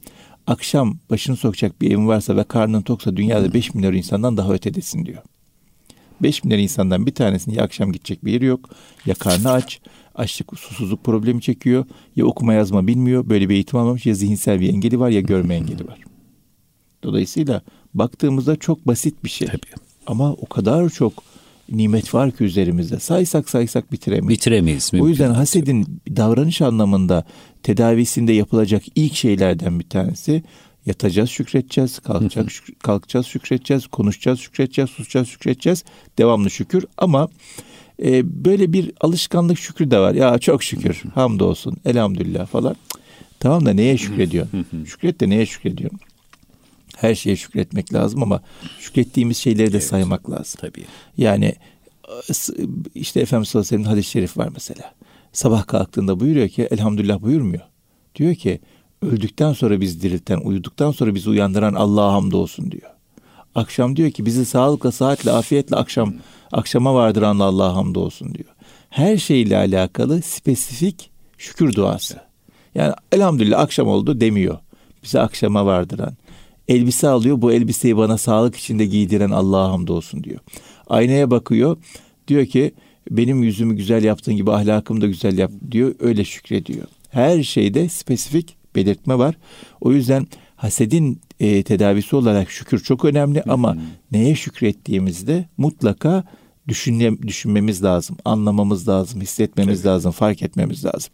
[0.48, 5.06] akşam başını sokacak bir evin varsa ve karnın toksa dünyada 5 milyar insandan daha ötedesin
[5.06, 5.24] diyor.
[6.22, 8.70] 5 milyar insandan bir tanesinin ya akşam gidecek bir yeri yok
[9.06, 9.80] ya karnı aç
[10.16, 14.70] açlık susuzluk problemi çekiyor ya okuma yazma bilmiyor böyle bir eğitim almamış ya zihinsel bir
[14.70, 16.00] engeli var ya görme engeli var.
[17.04, 17.62] Dolayısıyla
[17.94, 19.48] baktığımızda çok basit bir şey.
[19.48, 19.82] Tabii.
[20.08, 21.14] Ama o kadar çok
[21.72, 23.00] nimet var ki üzerimizde.
[23.00, 24.30] Saysak saysak bitiremeyiz.
[24.30, 24.92] Bitiremeyiz.
[25.00, 27.26] O yüzden hasedin davranış anlamında
[27.64, 30.44] tedavisinde yapılacak ilk şeylerden bir tanesi
[30.88, 35.84] yatacağız şükredeceğiz, kalkacak şük- kalkacağız şükredeceğiz, konuşacağız şükredeceğiz, susacağız şükredeceğiz.
[36.18, 37.30] Devamlı şükür ama
[38.04, 40.14] e, böyle bir alışkanlık şükrü de var.
[40.14, 42.76] Ya çok şükür, hamdolsun, elhamdülillah falan.
[43.40, 44.48] Tamam da neye şükrediyor?
[44.86, 45.92] Şükret de neye şükrediyor?
[46.96, 48.42] Her şeye şükretmek lazım ama
[48.80, 50.60] şükrettiğimiz şeyleri de evet, saymak lazım.
[50.62, 50.86] Tabii.
[51.18, 51.56] Yani
[52.96, 54.94] işte Efendimiz sallallahu aleyhi ve sellem hadis-i şerif var mesela.
[55.34, 57.64] Sabah kalktığında buyuruyor ki elhamdülillah buyurmuyor.
[58.16, 58.60] Diyor ki
[59.02, 62.92] öldükten sonra biz dirilten, uyuduktan sonra bizi uyandıran Allah'a hamdolsun diyor.
[63.56, 66.14] Akşam diyor ki bizi sağlıkla, saatle, afiyetle akşam
[66.52, 68.50] akşama vardıran Allah'a hamdolsun diyor.
[68.90, 72.22] Her şeyle alakalı spesifik şükür duası.
[72.76, 74.58] Yani elhamdülillah akşam oldu demiyor.
[75.04, 76.14] Bizi akşama vardıran.
[76.68, 80.40] Elbise alıyor bu elbiseyi bana sağlık içinde giydiren Allah'a hamdolsun diyor.
[80.88, 81.78] Aynaya bakıyor
[82.28, 82.74] diyor ki
[83.12, 86.88] benim yüzümü güzel yaptığın gibi ahlakımı da güzel yap diyor öyle şükrediyor.
[87.10, 89.36] Her şeyde spesifik belirtme var.
[89.82, 93.84] O yüzden hasedin e, tedavisi olarak şükür çok önemli ama hı hı.
[94.12, 96.24] neye şükrettiğimizde mutlaka
[96.68, 99.88] düşünme, düşünmemiz lazım, anlamamız lazım, hissetmemiz Tabii.
[99.88, 101.14] lazım, fark etmemiz lazım.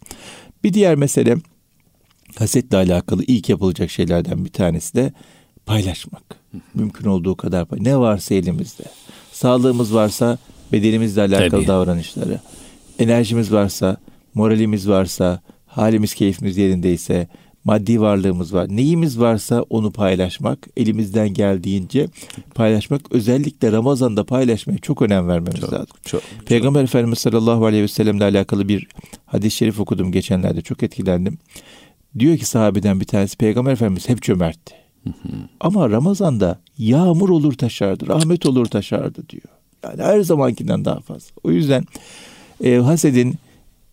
[0.63, 1.37] Bir diğer mesele
[2.35, 5.13] hasetle alakalı ilk yapılacak şeylerden bir tanesi de
[5.65, 6.23] paylaşmak.
[6.51, 6.61] Hı hı.
[6.73, 8.83] Mümkün olduğu kadar ne varsa elimizde.
[9.31, 10.37] Sağlığımız varsa
[10.71, 11.67] bedenimizle alakalı Tabii.
[11.67, 12.39] davranışları.
[12.99, 13.97] Enerjimiz varsa,
[14.33, 17.27] moralimiz varsa, halimiz, keyfimiz yerindeyse,
[17.63, 18.67] maddi varlığımız var.
[18.69, 22.07] Neyimiz varsa onu paylaşmak, elimizden geldiğince
[22.55, 23.01] paylaşmak.
[23.11, 25.97] Özellikle Ramazan'da paylaşmaya çok önem vermemiz çok, lazım.
[26.05, 26.89] Çok, Peygamber çok.
[26.89, 28.87] Efendimiz sallallahu aleyhi ve sellemle alakalı bir
[29.25, 30.61] hadis-i şerif okudum geçenlerde.
[30.61, 31.37] Çok etkilendim.
[32.19, 34.75] Diyor ki sahabeden bir tanesi Peygamber Efendimiz hep cömertti.
[35.59, 39.43] Ama Ramazan'da yağmur olur taşardı, rahmet olur taşardı diyor.
[39.83, 41.31] Yani her zamankinden daha fazla.
[41.43, 41.83] O yüzden
[42.63, 43.35] e, hasedin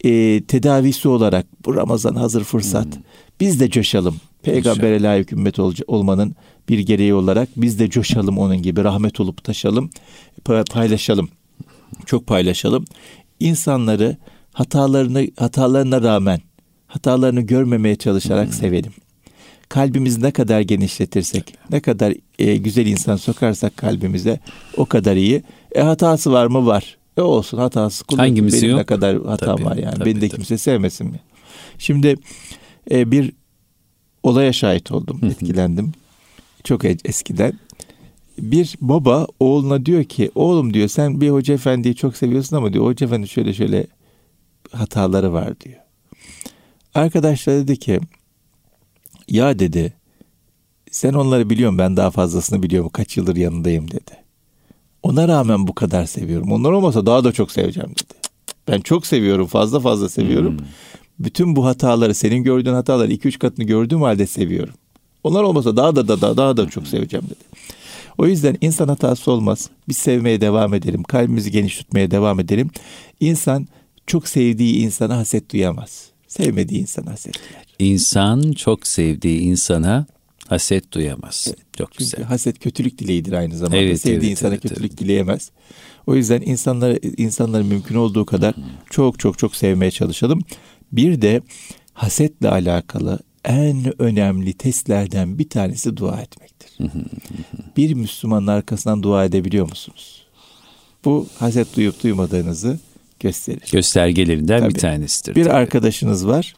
[0.05, 2.97] e, tedavisi olarak bu Ramazan hazır fırsat.
[2.97, 3.03] Hmm.
[3.41, 4.17] Biz de coşalım.
[4.43, 6.35] Peygambere layık ümmet ol, olmanın
[6.69, 9.91] bir gereği olarak biz de coşalım onun gibi rahmet olup taşalım,
[10.45, 11.29] paylaşalım.
[12.07, 12.85] Çok paylaşalım.
[13.41, 14.17] İnsanları
[14.53, 16.41] hatalarını hatalarına rağmen
[16.87, 18.53] hatalarını görmemeye çalışarak hmm.
[18.53, 18.93] sevelim.
[19.69, 24.41] Kalbimizi ne kadar genişletirsek, ne kadar e, güzel insan sokarsak kalbimize
[24.77, 25.43] o kadar iyi.
[25.73, 26.67] E hatası var mı?
[26.67, 26.97] Var.
[27.17, 28.05] E olsun hatası.
[28.17, 28.79] Hangimiz benim yok?
[28.79, 29.95] ne kadar hatam tabii, var yani.
[29.95, 30.37] Tabii, Beni de tabii.
[30.37, 31.21] kimse sevmesin mi?
[31.79, 32.17] Şimdi
[32.91, 33.33] e, bir
[34.23, 35.21] olaya şahit oldum.
[35.25, 35.93] etkilendim.
[36.65, 37.53] Çok eskiden.
[38.39, 42.85] Bir baba oğluna diyor ki oğlum diyor sen bir hoca efendiyi çok seviyorsun ama diyor
[42.85, 43.87] hoca efendi şöyle şöyle
[44.73, 45.81] hataları var diyor.
[46.95, 48.01] Arkadaşlar dedi ki
[49.29, 49.93] ya dedi
[50.91, 54.13] sen onları biliyorum ben daha fazlasını biliyorum kaç yıldır yanındayım dedi.
[55.03, 56.53] Ona rağmen bu kadar seviyorum.
[56.53, 58.15] Onlar olmasa daha da çok seveceğim dedi.
[58.69, 60.59] Ben çok seviyorum fazla fazla seviyorum.
[60.59, 60.67] Hmm.
[61.19, 64.75] Bütün bu hataları senin gördüğün hataları iki üç katını gördüğüm halde seviyorum.
[65.25, 67.61] Onlar olmasa daha da daha, daha da çok seveceğim dedi.
[68.19, 69.71] O yüzden insan hatası olmaz.
[69.89, 71.03] Biz sevmeye devam edelim.
[71.03, 72.71] Kalbimizi geniş tutmaya devam edelim.
[73.21, 73.69] İnsan
[74.07, 76.11] çok sevdiği insana haset duyamaz.
[76.29, 77.65] Sevmediği insana haset duyar.
[77.79, 80.07] İnsan çok sevdiği insana
[80.51, 81.45] haset duyamaz.
[81.49, 82.25] Evet, çok çünkü güzel.
[82.25, 83.77] Haset kötülük dileğidir aynı zamanda.
[83.77, 85.01] Evet, Sevdiği evet, insana evet, kötülük evet.
[85.01, 85.51] dileyemez.
[86.07, 88.65] O yüzden insanları insanları mümkün olduğu kadar Hı-hı.
[88.91, 90.41] çok çok çok sevmeye çalışalım.
[90.93, 91.43] Bir de
[91.93, 96.79] hasetle alakalı en önemli testlerden bir tanesi dua etmektir.
[97.77, 100.27] bir Müslümanın arkasından dua edebiliyor musunuz?
[101.05, 102.79] Bu haset duyup duymadığınızı
[103.21, 103.69] gösterir.
[103.73, 104.75] Göstergelerinden tabii.
[104.75, 105.35] bir tanesidir.
[105.35, 105.55] Bir tabii.
[105.55, 106.55] arkadaşınız var.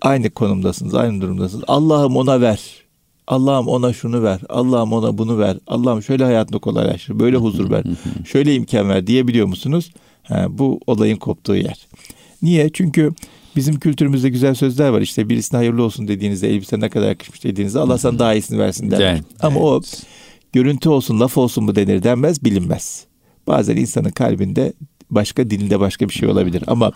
[0.00, 1.64] Aynı konumdasınız, aynı durumdasınız.
[1.66, 2.87] Allah'ım ona ver.
[3.28, 4.40] Allah'ım ona şunu ver.
[4.48, 5.56] Allah'ım ona bunu ver.
[5.66, 7.18] Allah'ım şöyle hayatını kolaylaştır.
[7.18, 7.84] Böyle huzur ver.
[8.24, 9.90] şöyle imkan ver diyebiliyor musunuz?
[10.22, 11.86] Ha, bu olayın koptuğu yer.
[12.42, 12.70] Niye?
[12.72, 13.12] Çünkü
[13.56, 15.00] bizim kültürümüzde güzel sözler var.
[15.00, 18.90] İşte birisine hayırlı olsun dediğinizde elbise ne kadar yakışmış dediğinizde Allah sana daha iyisini versin
[18.90, 19.00] der.
[19.00, 19.64] Evet, Ama evet.
[19.64, 19.80] o
[20.52, 23.04] görüntü olsun laf olsun mu denir denmez bilinmez.
[23.46, 24.72] Bazen insanın kalbinde
[25.10, 26.64] başka dilinde başka bir şey olabilir.
[26.66, 26.92] Ama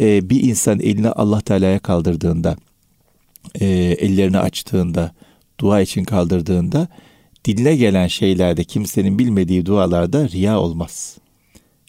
[0.00, 2.56] e, bir insan elini Allah Teala'ya kaldırdığında
[3.60, 3.66] e,
[3.98, 5.12] ellerini açtığında
[5.60, 6.88] dua için kaldırdığında
[7.44, 11.18] diline gelen şeylerde kimsenin bilmediği dualarda riya olmaz.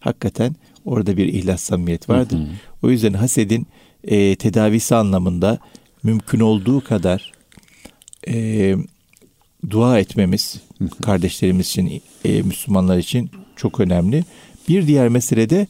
[0.02, 2.38] Hakikaten orada bir ihlas samimiyet vardır.
[2.38, 2.48] Hı hı.
[2.84, 3.68] O yüzden hasedin
[4.04, 5.60] e, tedavisi anlamında
[6.04, 7.32] mümkün olduğu kadar
[8.28, 8.76] e,
[9.70, 10.62] dua etmemiz
[11.02, 14.24] kardeşlerimiz için, e, Müslümanlar için çok önemli.
[14.70, 15.68] Bir diğer mesele de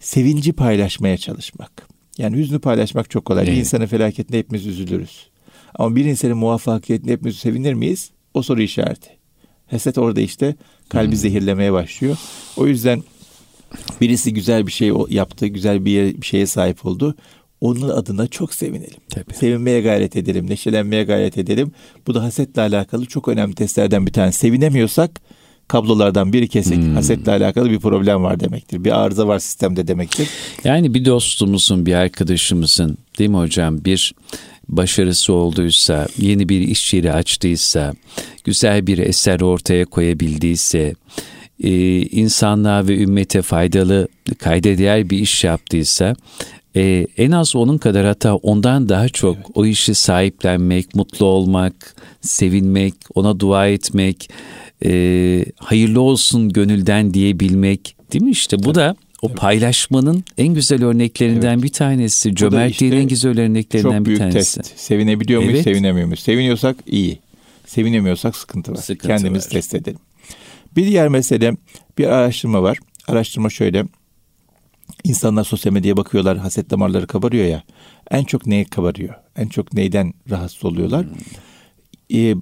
[0.00, 1.88] sevinci paylaşmaya çalışmak.
[2.18, 3.44] Yani hüznü paylaşmak çok kolay.
[3.44, 3.54] Evet.
[3.54, 5.26] Bir insanın felaketinde hepimiz üzülürüz.
[5.78, 8.10] Ama bir insanın muvaffakiyetinde hepimiz sevinir miyiz?
[8.34, 9.10] O soru işareti.
[9.66, 10.54] Heset orada işte
[10.88, 11.16] kalbi hmm.
[11.16, 12.16] zehirlemeye başlıyor.
[12.56, 13.02] O yüzden
[14.00, 17.14] birisi güzel bir şey yaptı, güzel bir, yer, bir şeye sahip oldu.
[17.60, 19.00] Onun adına çok sevinelim.
[19.10, 19.34] Tabii.
[19.34, 21.72] Sevinmeye gayret edelim, neşelenmeye gayret edelim.
[22.06, 24.38] Bu da hasetle alakalı çok önemli testlerden bir tanesi.
[24.38, 25.20] Sevinemiyorsak
[25.68, 26.76] kablolardan biri kesik.
[26.76, 26.94] Hmm.
[26.94, 28.84] Hasetle alakalı bir problem var demektir.
[28.84, 30.28] Bir arıza var sistemde demektir.
[30.64, 34.14] Yani bir dostumuzun, bir arkadaşımızın değil mi hocam bir
[34.68, 37.94] başarısı olduysa, yeni bir iş yeri açtıysa,
[38.44, 40.94] güzel bir eser ortaya koyabildiyse,
[41.62, 46.14] e, insanlığa ve ümmete faydalı, kayda bir iş yaptıysa,
[46.76, 49.46] e, en az onun kadar hatta ondan daha çok evet.
[49.54, 54.30] o işi sahiplenmek, mutlu olmak, sevinmek, ona dua etmek,
[54.84, 58.76] e, hayırlı olsun gönülden diyebilmek değil mi işte bu evet.
[58.76, 59.36] da o evet.
[59.36, 61.62] paylaşmanın en güzel örneklerinden evet.
[61.62, 62.34] bir tanesi.
[62.34, 64.54] Cömertliğin işte en güzel örneklerinden bir tanesi.
[64.54, 64.78] Çok büyük test.
[64.80, 65.64] Sevinebiliyor muyuz, evet.
[65.64, 66.20] sevinemiyor muyuz?
[66.20, 67.18] Seviniyorsak iyi.
[67.66, 68.76] Sevinemiyorsak sıkıntı var.
[68.76, 69.50] Sıkıntı Kendimizi var.
[69.50, 69.98] test edelim.
[70.76, 71.56] Bir diğer mesele
[71.98, 72.78] bir araştırma var.
[73.08, 73.84] Araştırma şöyle.
[75.04, 77.62] İnsanlar sosyal medyaya bakıyorlar, haset damarları kabarıyor ya.
[78.10, 79.14] En çok neye kabarıyor?
[79.36, 81.06] En çok neyden rahatsız oluyorlar?
[81.06, 82.18] Hmm.
[82.18, 82.34] Ee,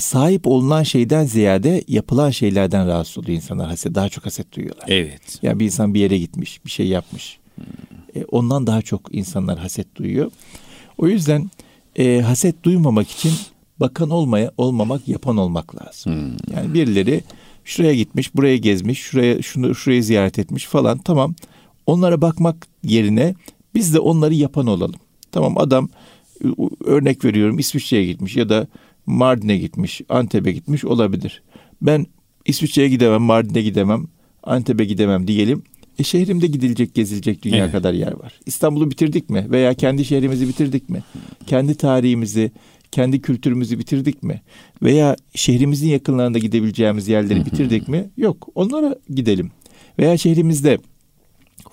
[0.00, 3.68] sahip olunan şeyden ziyade yapılan şeylerden rahatsız oluyor insanlar.
[3.68, 4.84] Haset, daha çok haset duyuyorlar.
[4.88, 5.38] Evet.
[5.42, 7.38] Yani bir insan bir yere gitmiş, bir şey yapmış.
[7.54, 7.64] Hmm.
[8.22, 10.30] E, ondan daha çok insanlar haset duyuyor.
[10.98, 11.50] O yüzden
[11.96, 13.32] e, haset duymamak için
[13.80, 16.12] bakan olmaya olmamak yapan olmak lazım.
[16.12, 16.56] Hmm.
[16.56, 17.22] Yani birileri
[17.64, 20.98] şuraya gitmiş, buraya gezmiş, şuraya şunu şurayı ziyaret etmiş falan.
[20.98, 21.34] Tamam.
[21.86, 23.34] Onlara bakmak yerine
[23.74, 25.00] biz de onları yapan olalım.
[25.32, 25.88] Tamam adam
[26.84, 28.66] örnek veriyorum İsviçre'ye gitmiş ya da
[29.08, 31.42] Mardin'e gitmiş, Antep'e gitmiş olabilir.
[31.82, 32.06] Ben
[32.46, 34.06] İsviçre'ye gidemem, Mardin'e gidemem,
[34.42, 35.62] Antep'e gidemem diyelim.
[35.98, 37.72] E şehrimde gidilecek, gezilecek dünya evet.
[37.72, 38.40] kadar yer var.
[38.46, 39.46] İstanbul'u bitirdik mi?
[39.50, 41.02] Veya kendi şehrimizi bitirdik mi?
[41.46, 42.50] Kendi tarihimizi,
[42.92, 44.42] kendi kültürümüzü bitirdik mi?
[44.82, 48.10] Veya şehrimizin yakınlarında gidebileceğimiz yerleri bitirdik mi?
[48.16, 48.48] Yok.
[48.54, 49.50] Onlara gidelim.
[49.98, 50.78] Veya şehrimizde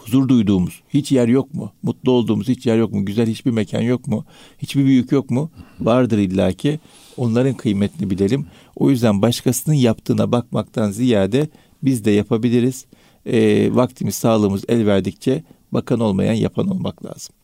[0.06, 1.72] huzur duyduğumuz hiç yer yok mu?
[1.84, 3.06] Mutlu olduğumuz hiç yer yok mu?
[3.06, 4.26] Güzel hiçbir mekan yok mu?
[4.58, 5.52] Hiçbir büyük yok mu?
[5.80, 6.80] Vardır illaki.
[7.18, 8.46] Onların kıymetini bilelim.
[8.76, 11.50] O yüzden başkasının yaptığına bakmaktan ziyade
[11.84, 12.86] biz de yapabiliriz.
[13.26, 17.36] E, vaktimiz, sağlığımız el verdikçe bakan olmayan yapan olmak lazım.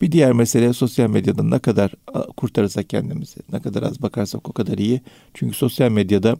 [0.00, 1.92] Bir diğer mesele sosyal medyadan ne kadar
[2.36, 5.00] kurtarırsak kendimizi, ne kadar az bakarsak o kadar iyi.
[5.34, 6.36] Çünkü sosyal medyada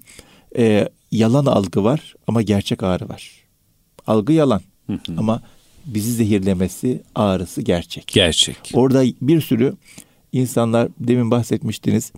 [0.57, 3.31] e, yalan algı var ama gerçek ağrı var.
[4.07, 4.61] Algı yalan
[5.17, 5.43] ama
[5.87, 8.07] bizi zehirlemesi, ağrısı gerçek.
[8.07, 8.57] Gerçek.
[8.75, 9.77] Orada bir sürü
[10.33, 12.13] insanlar demin bahsetmiştiniz.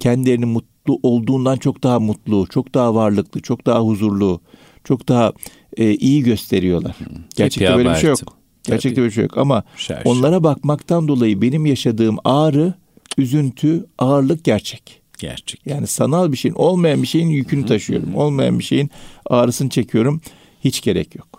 [0.00, 4.40] kendilerini mutlu olduğundan çok daha mutlu, çok daha varlıklı, çok daha huzurlu,
[4.84, 5.32] çok daha
[5.76, 6.96] e, iyi gösteriyorlar.
[7.36, 8.18] Gerçekte böyle bir şey yok.
[8.62, 10.04] Gerçekte böyle bir şey yok ama Şaşır.
[10.04, 12.74] onlara bakmaktan dolayı benim yaşadığım ağrı,
[13.18, 15.00] üzüntü, ağırlık gerçek.
[15.18, 15.60] Gerçek.
[15.66, 18.14] Yani sanal bir şeyin, olmayan bir şeyin yükünü taşıyorum.
[18.14, 18.90] Olmayan bir şeyin
[19.26, 20.20] ağrısını çekiyorum.
[20.64, 21.29] Hiç gerek yok.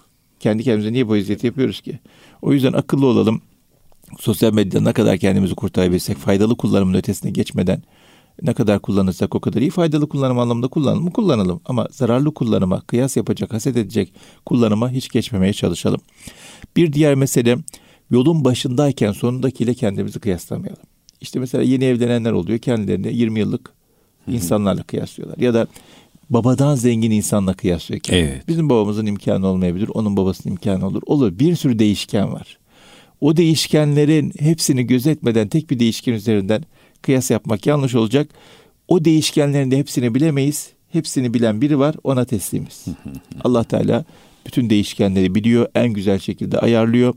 [0.42, 2.00] Kendi kendimize niye bu eziyeti yapıyoruz ki?
[2.42, 3.42] O yüzden akıllı olalım.
[4.20, 7.84] Sosyal medyada ne kadar kendimizi kurtarabilirsek faydalı kullanımın ötesine geçmeden
[8.42, 9.70] ne kadar kullanırsak o kadar iyi.
[9.70, 11.62] Faydalı kullanım anlamında kullanalım kullanalım.
[11.66, 14.14] Ama zararlı kullanıma, kıyas yapacak, haset edecek
[14.46, 16.02] kullanıma hiç geçmemeye çalışalım.
[16.76, 17.58] Bir diğer mesele
[18.10, 20.84] yolun başındayken sonundakiyle kendimizi kıyaslamayalım.
[21.22, 22.60] İşte mesela yeni evlenenler oluyor.
[22.60, 23.74] Kendilerini 20 yıllık
[24.28, 25.38] insanlarla kıyaslıyorlar.
[25.38, 25.68] Ya da
[26.34, 28.30] babadan zengin insanla kıyaslıyor kendini.
[28.30, 28.48] Evet.
[28.48, 31.02] Bizim babamızın imkanı olmayabilir, onun babasının imkanı olur.
[31.06, 31.40] Olur.
[31.40, 32.58] Bir sürü değişken var.
[33.22, 36.64] O değişkenlerin hepsini gözetmeden tek bir değişken üzerinden
[37.02, 38.30] kıyas yapmak yanlış olacak.
[38.88, 40.70] O değişkenlerin de hepsini bilemeyiz.
[40.92, 42.86] Hepsini bilen biri var, ona teslimiz.
[43.44, 44.06] Allah Teala
[44.46, 47.14] bütün değişkenleri biliyor, en güzel şekilde ayarlıyor,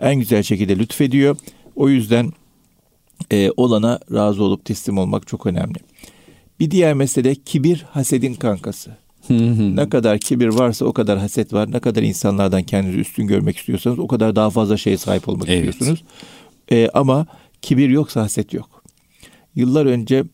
[0.00, 1.36] en güzel şekilde lütfediyor.
[1.76, 2.32] O yüzden
[3.30, 5.78] e, olana razı olup teslim olmak çok önemli.
[6.62, 8.96] Bir diğer mesele kibir hasedin kankası.
[9.30, 11.72] ne kadar kibir varsa o kadar haset var.
[11.72, 15.68] Ne kadar insanlardan kendinizi üstün görmek istiyorsanız o kadar daha fazla şeye sahip olmak evet.
[15.68, 16.04] istiyorsunuz.
[16.72, 17.26] Ee, ama
[17.62, 18.82] kibir yoksa haset yok.
[19.54, 20.24] Yıllar önce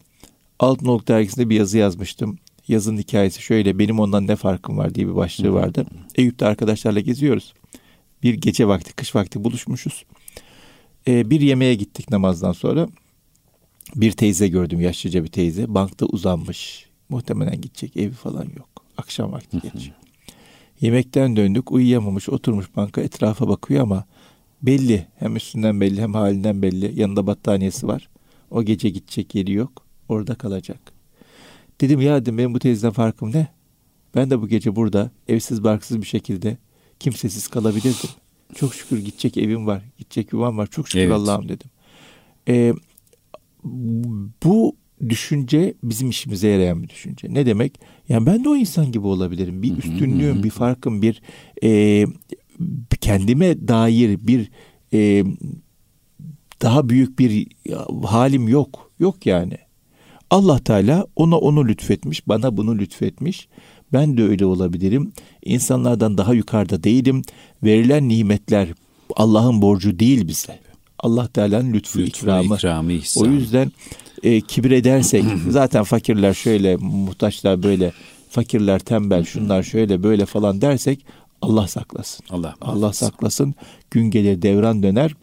[0.58, 2.38] Altınoluk dergisinde bir yazı yazmıştım.
[2.68, 5.86] Yazın hikayesi şöyle benim ondan ne farkım var diye bir başlığı vardı.
[6.14, 7.54] Eyüp'te arkadaşlarla geziyoruz.
[8.22, 10.04] Bir gece vakti kış vakti buluşmuşuz.
[11.08, 12.88] Ee, bir yemeğe gittik namazdan sonra
[13.94, 15.74] bir teyze gördüm yaşlıca bir teyze.
[15.74, 16.88] Bankta uzanmış.
[17.08, 18.68] Muhtemelen gidecek evi falan yok.
[18.96, 19.90] Akşam vakti geç.
[20.80, 24.04] Yemekten döndük uyuyamamış oturmuş banka etrafa bakıyor ama
[24.62, 28.08] belli hem üstünden belli hem halinden belli yanında battaniyesi var.
[28.50, 29.82] O gece gidecek yeri yok.
[30.08, 30.80] orada kalacak.
[31.80, 33.48] Dedim ya dedim benim bu teyzeden farkım ne?
[34.14, 36.56] Ben de bu gece burada evsiz barksız bir şekilde
[37.00, 38.10] kimsesiz kalabilirdim.
[38.54, 40.66] Çok şükür gidecek evim var, gidecek yuvam var.
[40.66, 41.12] Çok şükür evet.
[41.12, 41.70] Allah'ım dedim.
[42.48, 42.72] Ee,
[44.44, 44.76] bu
[45.08, 47.34] düşünce bizim işimize yarayan bir düşünce.
[47.34, 47.80] Ne demek?
[48.08, 49.62] Yani ben de o insan gibi olabilirim.
[49.62, 51.22] Bir üstünlüğüm, bir farkım, bir
[51.62, 52.04] e,
[53.00, 54.50] kendime dair bir
[54.92, 55.24] e,
[56.62, 57.46] daha büyük bir
[58.04, 58.90] halim yok.
[58.98, 59.58] Yok yani.
[60.30, 63.48] Allah Teala ona onu lütfetmiş, bana bunu lütfetmiş.
[63.92, 65.12] Ben de öyle olabilirim.
[65.44, 67.22] İnsanlardan daha yukarıda değilim.
[67.62, 68.68] Verilen nimetler
[69.16, 70.58] Allah'ın borcu değil bize.
[70.98, 72.56] Allah Teala'nın lütfu, lütfu ikramı.
[72.56, 73.72] ikramı o yüzden
[74.22, 77.92] e, kibir edersek zaten fakirler şöyle, muhtaçlar böyle,
[78.30, 81.06] fakirler tembel, şunlar şöyle böyle falan dersek
[81.42, 82.26] Allah saklasın.
[82.30, 83.54] Allah, Allah saklasın.
[83.90, 85.14] Gün gelir devran döner.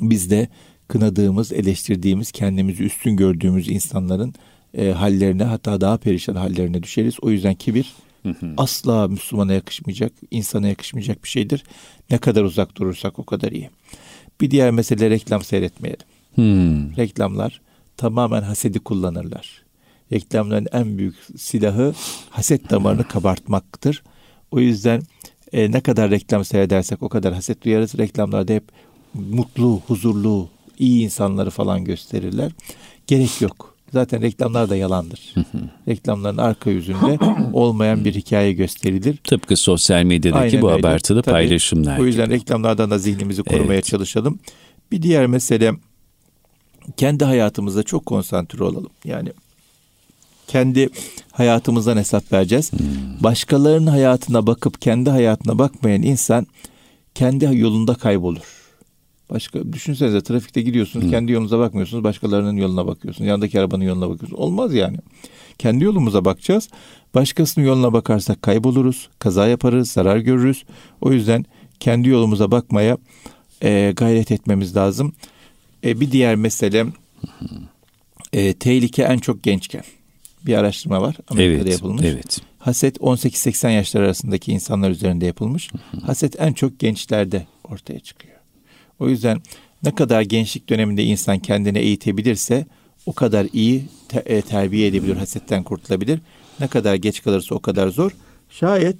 [0.00, 0.48] Biz de
[0.88, 4.34] kınadığımız, eleştirdiğimiz, kendimizi üstün gördüğümüz insanların
[4.74, 7.14] e, hallerine hatta daha perişan hallerine düşeriz.
[7.22, 7.94] O yüzden kibir
[8.56, 11.64] asla Müslümana yakışmayacak, insana yakışmayacak bir şeydir.
[12.10, 13.70] Ne kadar uzak durursak o kadar iyi.
[14.40, 16.06] Bir diğer mesele reklam seyretmeyelim.
[16.34, 16.96] Hmm.
[16.96, 17.60] Reklamlar
[17.96, 19.62] tamamen hasedi kullanırlar.
[20.12, 21.94] Reklamların en büyük silahı
[22.30, 24.02] haset damarını kabartmaktır.
[24.50, 25.02] O yüzden
[25.52, 27.98] e, ne kadar reklam seyredersek o kadar haset duyarız.
[27.98, 28.64] Reklamlarda hep
[29.14, 30.48] mutlu, huzurlu,
[30.78, 32.52] iyi insanları falan gösterirler.
[33.06, 33.69] Gerek yok.
[33.92, 35.34] Zaten reklamlar da yalandır.
[35.88, 37.18] Reklamların arka yüzünde
[37.52, 39.16] olmayan bir hikaye gösterilir.
[39.16, 40.80] Tıpkı sosyal medyadaki Aynen bu öyle.
[40.80, 41.98] abartılı Tabii, paylaşımlar.
[41.98, 42.34] O yüzden gibi.
[42.34, 43.84] reklamlardan da zihnimizi korumaya evet.
[43.84, 44.38] çalışalım.
[44.92, 45.72] Bir diğer mesele
[46.96, 48.90] kendi hayatımızda çok konsantre olalım.
[49.04, 49.32] Yani
[50.46, 50.88] kendi
[51.32, 52.72] hayatımızdan hesap vereceğiz.
[52.72, 52.88] Hmm.
[53.20, 56.46] Başkalarının hayatına bakıp kendi hayatına bakmayan insan
[57.14, 58.59] kendi yolunda kaybolur.
[59.30, 61.10] Başka düşünsenize trafikte gidiyorsunuz, hmm.
[61.10, 63.28] kendi yolunuza bakmıyorsunuz, başkalarının yoluna bakıyorsunuz.
[63.28, 64.40] Yanındaki arabanın yoluna bakıyorsunuz.
[64.40, 64.96] Olmaz yani.
[65.58, 66.68] Kendi yolumuza bakacağız.
[67.14, 70.64] Başkasının yoluna bakarsak kayboluruz, kaza yaparız, zarar görürüz.
[71.00, 71.44] O yüzden
[71.80, 72.98] kendi yolumuza bakmaya
[73.62, 75.12] e, gayret etmemiz lazım.
[75.84, 76.86] E, bir diğer mesele
[78.32, 79.82] e, tehlike en çok gençken.
[80.46, 82.04] Bir araştırma var Amerika'da evet, yapılmış.
[82.04, 82.40] Evet.
[82.58, 85.70] Haset 18-80 yaşlar arasındaki insanlar üzerinde yapılmış.
[86.02, 88.39] Haset en çok gençlerde ortaya çıkıyor.
[89.00, 89.42] O yüzden
[89.82, 92.66] ne kadar gençlik döneminde insan kendini eğitebilirse
[93.06, 96.20] o kadar iyi te- e, terbiye edebilir, hasetten kurtulabilir.
[96.60, 98.10] Ne kadar geç kalırsa o kadar zor.
[98.50, 98.96] Şayet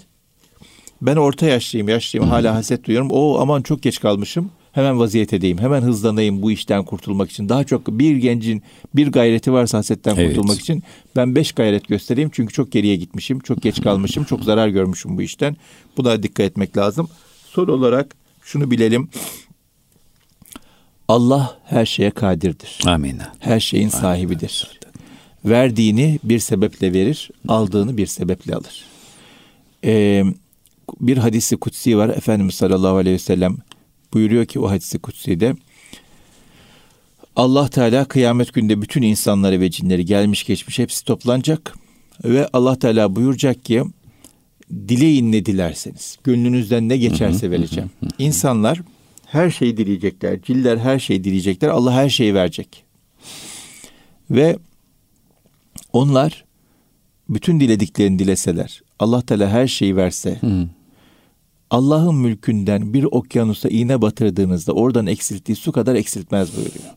[1.02, 3.10] ben orta yaşlıyım, yaşlıyım hala haset duyuyorum.
[3.10, 7.48] O aman çok geç kalmışım hemen vaziyet edeyim, hemen hızlanayım bu işten kurtulmak için.
[7.48, 8.62] Daha çok bir gencin
[8.94, 10.28] bir gayreti varsa hasetten evet.
[10.28, 10.82] kurtulmak için
[11.16, 12.30] ben beş gayret göstereyim.
[12.32, 15.56] Çünkü çok geriye gitmişim, çok geç kalmışım, çok zarar görmüşüm bu işten.
[15.96, 17.08] Buna dikkat etmek lazım.
[17.46, 19.08] Son olarak şunu bilelim.
[21.10, 22.78] Allah her şeye kadirdir.
[22.86, 23.18] Amin.
[23.38, 24.00] Her şeyin Amin.
[24.00, 24.80] sahibidir.
[25.44, 28.84] Verdiğini bir sebeple verir, aldığını bir sebeple alır.
[29.84, 30.24] Ee,
[31.00, 32.08] bir hadisi kutsi var.
[32.08, 33.56] Efendimiz sallallahu aleyhi ve sellem
[34.14, 35.56] buyuruyor ki o hadisi kutsi'de
[37.36, 41.74] Allah Teala kıyamet günde bütün insanları ve cinleri gelmiş geçmiş hepsi toplanacak
[42.24, 43.84] ve Allah Teala buyuracak ki
[44.88, 47.90] dileyin ne dilerseniz gönlünüzden ne geçerse vereceğim.
[48.18, 48.80] İnsanlar
[49.32, 50.42] her şeyi dileyecekler.
[50.42, 51.68] Ciller her şeyi dileyecekler.
[51.68, 52.84] Allah her şeyi verecek.
[54.30, 54.56] Ve
[55.92, 56.44] onlar
[57.28, 60.68] bütün dilediklerini dileseler, Allah Teala her şeyi verse, hı.
[61.70, 66.94] Allah'ın mülkünden bir okyanusa iğne batırdığınızda oradan eksilttiği su kadar eksiltmez buyuruyor.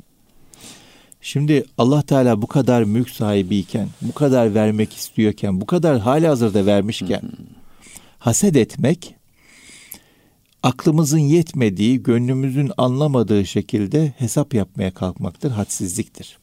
[1.22, 6.66] Şimdi Allah Teala bu kadar mülk sahibiyken, bu kadar vermek istiyorken, bu kadar hali hazırda
[6.66, 7.22] vermişken
[8.20, 9.16] haset etmek
[10.64, 16.38] aklımızın yetmediği, gönlümüzün anlamadığı şekilde hesap yapmaya kalkmaktır, hadsizliktir.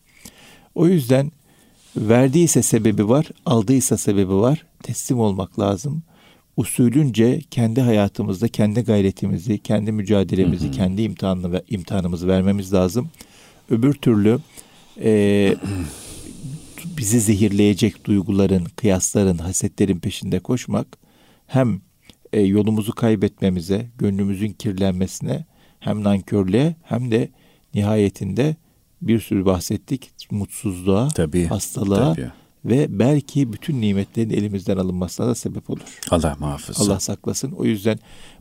[0.74, 1.32] O yüzden
[1.96, 4.66] verdiyse sebebi var, aldıysa sebebi var.
[4.82, 6.02] Teslim olmak lazım
[6.60, 10.72] usulünce kendi hayatımızda kendi gayretimizi, kendi mücadelemizi, hı hı.
[10.72, 13.10] kendi imtihanını ve imtihanımızı vermemiz lazım.
[13.70, 14.38] Öbür türlü
[15.02, 15.54] e,
[16.98, 20.86] bizi zehirleyecek duyguların, kıyasların, hasetlerin peşinde koşmak
[21.46, 21.80] hem
[22.32, 25.44] e, yolumuzu kaybetmemize, gönlümüzün kirlenmesine,
[25.80, 27.28] hem nankörlüğe hem de
[27.74, 28.56] nihayetinde
[29.02, 32.30] bir sürü bahsettik mutsuzluğa, tabii, hastalığa tabii
[32.64, 35.98] ve belki bütün nimetlerin elimizden alınmasına da sebep olur.
[36.10, 36.84] Allah muhafaza.
[36.84, 37.52] Allah saklasın.
[37.52, 37.98] O yüzden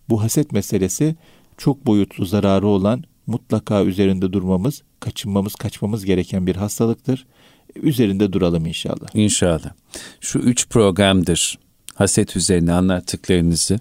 [0.10, 1.16] bu haset meselesi
[1.58, 7.28] çok boyutlu zararı olan mutlaka üzerinde durmamız, kaçınmamız, kaçmamız gereken bir hastalıktır.
[7.76, 9.08] Üzerinde duralım inşallah.
[9.14, 9.74] İnşallah.
[10.22, 11.60] Şu üç programdır
[12.00, 13.80] haset üzerine anlattıklarınızı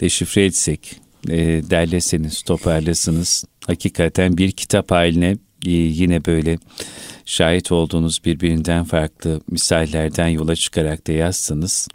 [0.00, 0.96] deşifre etsek,
[1.28, 1.36] e,
[1.70, 3.44] derleseniz, toparlasınız.
[3.66, 6.58] Hakikaten bir kitap haline yine böyle
[7.24, 11.88] şahit olduğunuz birbirinden farklı misallerden yola çıkarak da yazsanız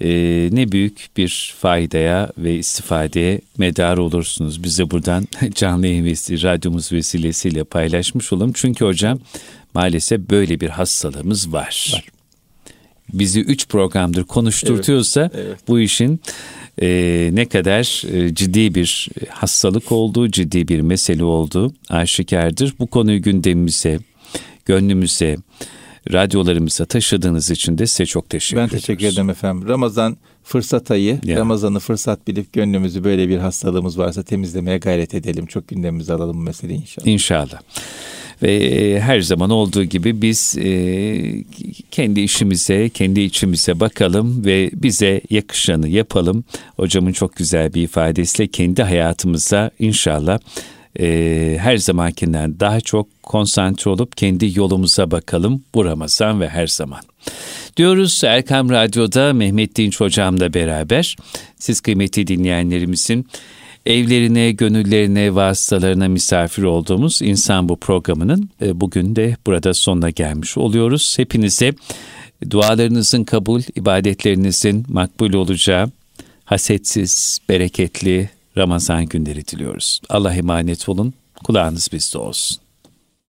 [0.00, 0.08] e,
[0.52, 4.64] ne büyük bir faydaya ve istifadeye medar olursunuz.
[4.64, 6.04] Bize buradan canlı yayın
[6.42, 8.52] radyomuz vesilesiyle paylaşmış olalım.
[8.54, 9.18] Çünkü hocam
[9.74, 11.92] maalesef böyle bir hastalığımız var.
[11.94, 12.13] var.
[13.18, 15.58] Bizi üç programdır konuşturtuyorsa evet, evet.
[15.68, 16.20] bu işin
[16.82, 22.74] e, ne kadar e, ciddi bir hastalık olduğu, ciddi bir mesele olduğu aşikardır.
[22.78, 23.98] Bu konuyu gündemimize,
[24.64, 25.36] gönlümüze,
[26.12, 28.70] radyolarımıza taşıdığınız için de size çok teşekkür ederim.
[28.72, 29.68] Ben teşekkür ederim efendim.
[29.68, 31.18] Ramazan fırsat ayı.
[31.24, 31.36] Ya.
[31.36, 35.46] Ramazan'ı fırsat bilip gönlümüzü böyle bir hastalığımız varsa temizlemeye gayret edelim.
[35.46, 37.06] Çok gündemimize alalım bu meseleyi inşallah.
[37.06, 37.60] İnşallah.
[38.42, 41.44] Ve e, her zaman olduğu gibi biz e,
[41.90, 46.44] kendi işimize, kendi içimize bakalım ve bize yakışanı yapalım.
[46.76, 50.38] Hocamın çok güzel bir ifadesiyle kendi hayatımıza inşallah
[51.00, 57.00] e, her zamankinden daha çok konsantre olup kendi yolumuza bakalım bu Ramazan ve her zaman.
[57.76, 61.16] Diyoruz Erkam Radyo'da Mehmet Dinç Hocam'la beraber
[61.58, 63.26] siz kıymetli dinleyenlerimizin
[63.86, 71.14] evlerine, gönüllerine, vasıtalarına misafir olduğumuz insan bu programının e, bugün de burada sonuna gelmiş oluyoruz.
[71.18, 71.74] Hepinize
[72.50, 75.90] dualarınızın kabul, ibadetlerinizin makbul olacağı
[76.44, 80.00] hasetsiz, bereketli Ramazan günleri diliyoruz.
[80.08, 81.14] Allah emanet olun.
[81.44, 82.63] Kulağınız bizde olsun.